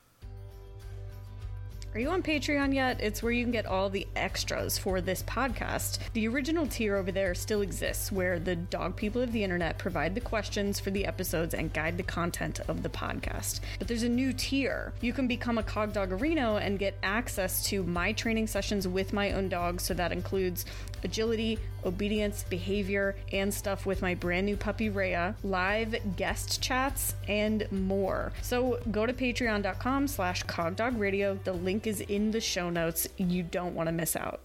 are 1.95 2.01
you 2.01 2.11
on 2.11 2.25
Patreon 2.25 2.75
yet? 2.75 3.01
It's 3.01 3.23
where 3.23 3.31
you 3.31 3.45
can 3.45 3.53
get 3.53 3.67
all 3.67 3.89
the 3.89 4.09
extras 4.17 4.77
for 4.77 5.01
this 5.01 5.23
podcast. 5.23 5.99
The 6.13 6.27
original 6.27 6.67
tier 6.67 6.97
over 6.97 7.13
there 7.13 7.37
still 7.37 7.61
exists, 7.61 8.11
where 8.11 8.41
the 8.41 8.57
dog 8.57 8.97
people 8.97 9.23
of 9.23 9.31
the 9.31 9.45
internet 9.45 9.79
provide 9.79 10.17
the 10.17 10.21
questions 10.21 10.81
for 10.81 10.91
the 10.91 11.07
episodes 11.07 11.55
and 11.55 11.73
guide 11.73 11.97
the 11.97 12.03
content 12.03 12.59
of 12.67 12.83
the 12.83 12.89
podcast. 12.89 13.61
But 13.79 13.87
there's 13.87 14.03
a 14.03 14.09
new 14.09 14.33
tier. 14.33 14.93
You 15.03 15.13
can 15.13 15.29
become 15.29 15.57
a 15.57 15.63
Cog 15.63 15.97
and 15.97 16.79
get 16.81 16.99
access 17.05 17.65
to 17.67 17.85
my 17.85 18.13
training 18.13 18.49
sessions 18.49 18.89
with 18.89 19.13
my 19.13 19.31
own 19.31 19.49
dog, 19.49 19.81
so 19.81 19.95
that 19.95 20.11
includes 20.11 20.65
agility, 21.05 21.61
obedience, 21.85 22.45
behavior, 22.49 23.17
and 23.33 23.53
stuff 23.53 23.87
with 23.87 24.03
my 24.03 24.15
brand 24.15 24.47
new 24.47 24.57
puppy 24.57 24.89
Rhea, 24.89 25.35
live 25.43 25.95
guest 26.17 26.63
chats, 26.63 27.15
and 27.29 27.71
more. 27.71 28.33
So 28.43 28.81
go 28.91 29.07
to 29.07 29.13
patreon.com 29.13 30.09
slash 30.09 30.45
cogdogradio. 30.45 31.43
The 31.45 31.53
link 31.53 31.87
is 31.87 32.01
in 32.01 32.31
the 32.31 32.41
show 32.41 32.71
notes. 32.71 33.09
You 33.17 33.43
don't 33.43 33.75
want 33.75 33.89
to 33.89 33.93
miss 33.93 34.17
out. 34.17 34.41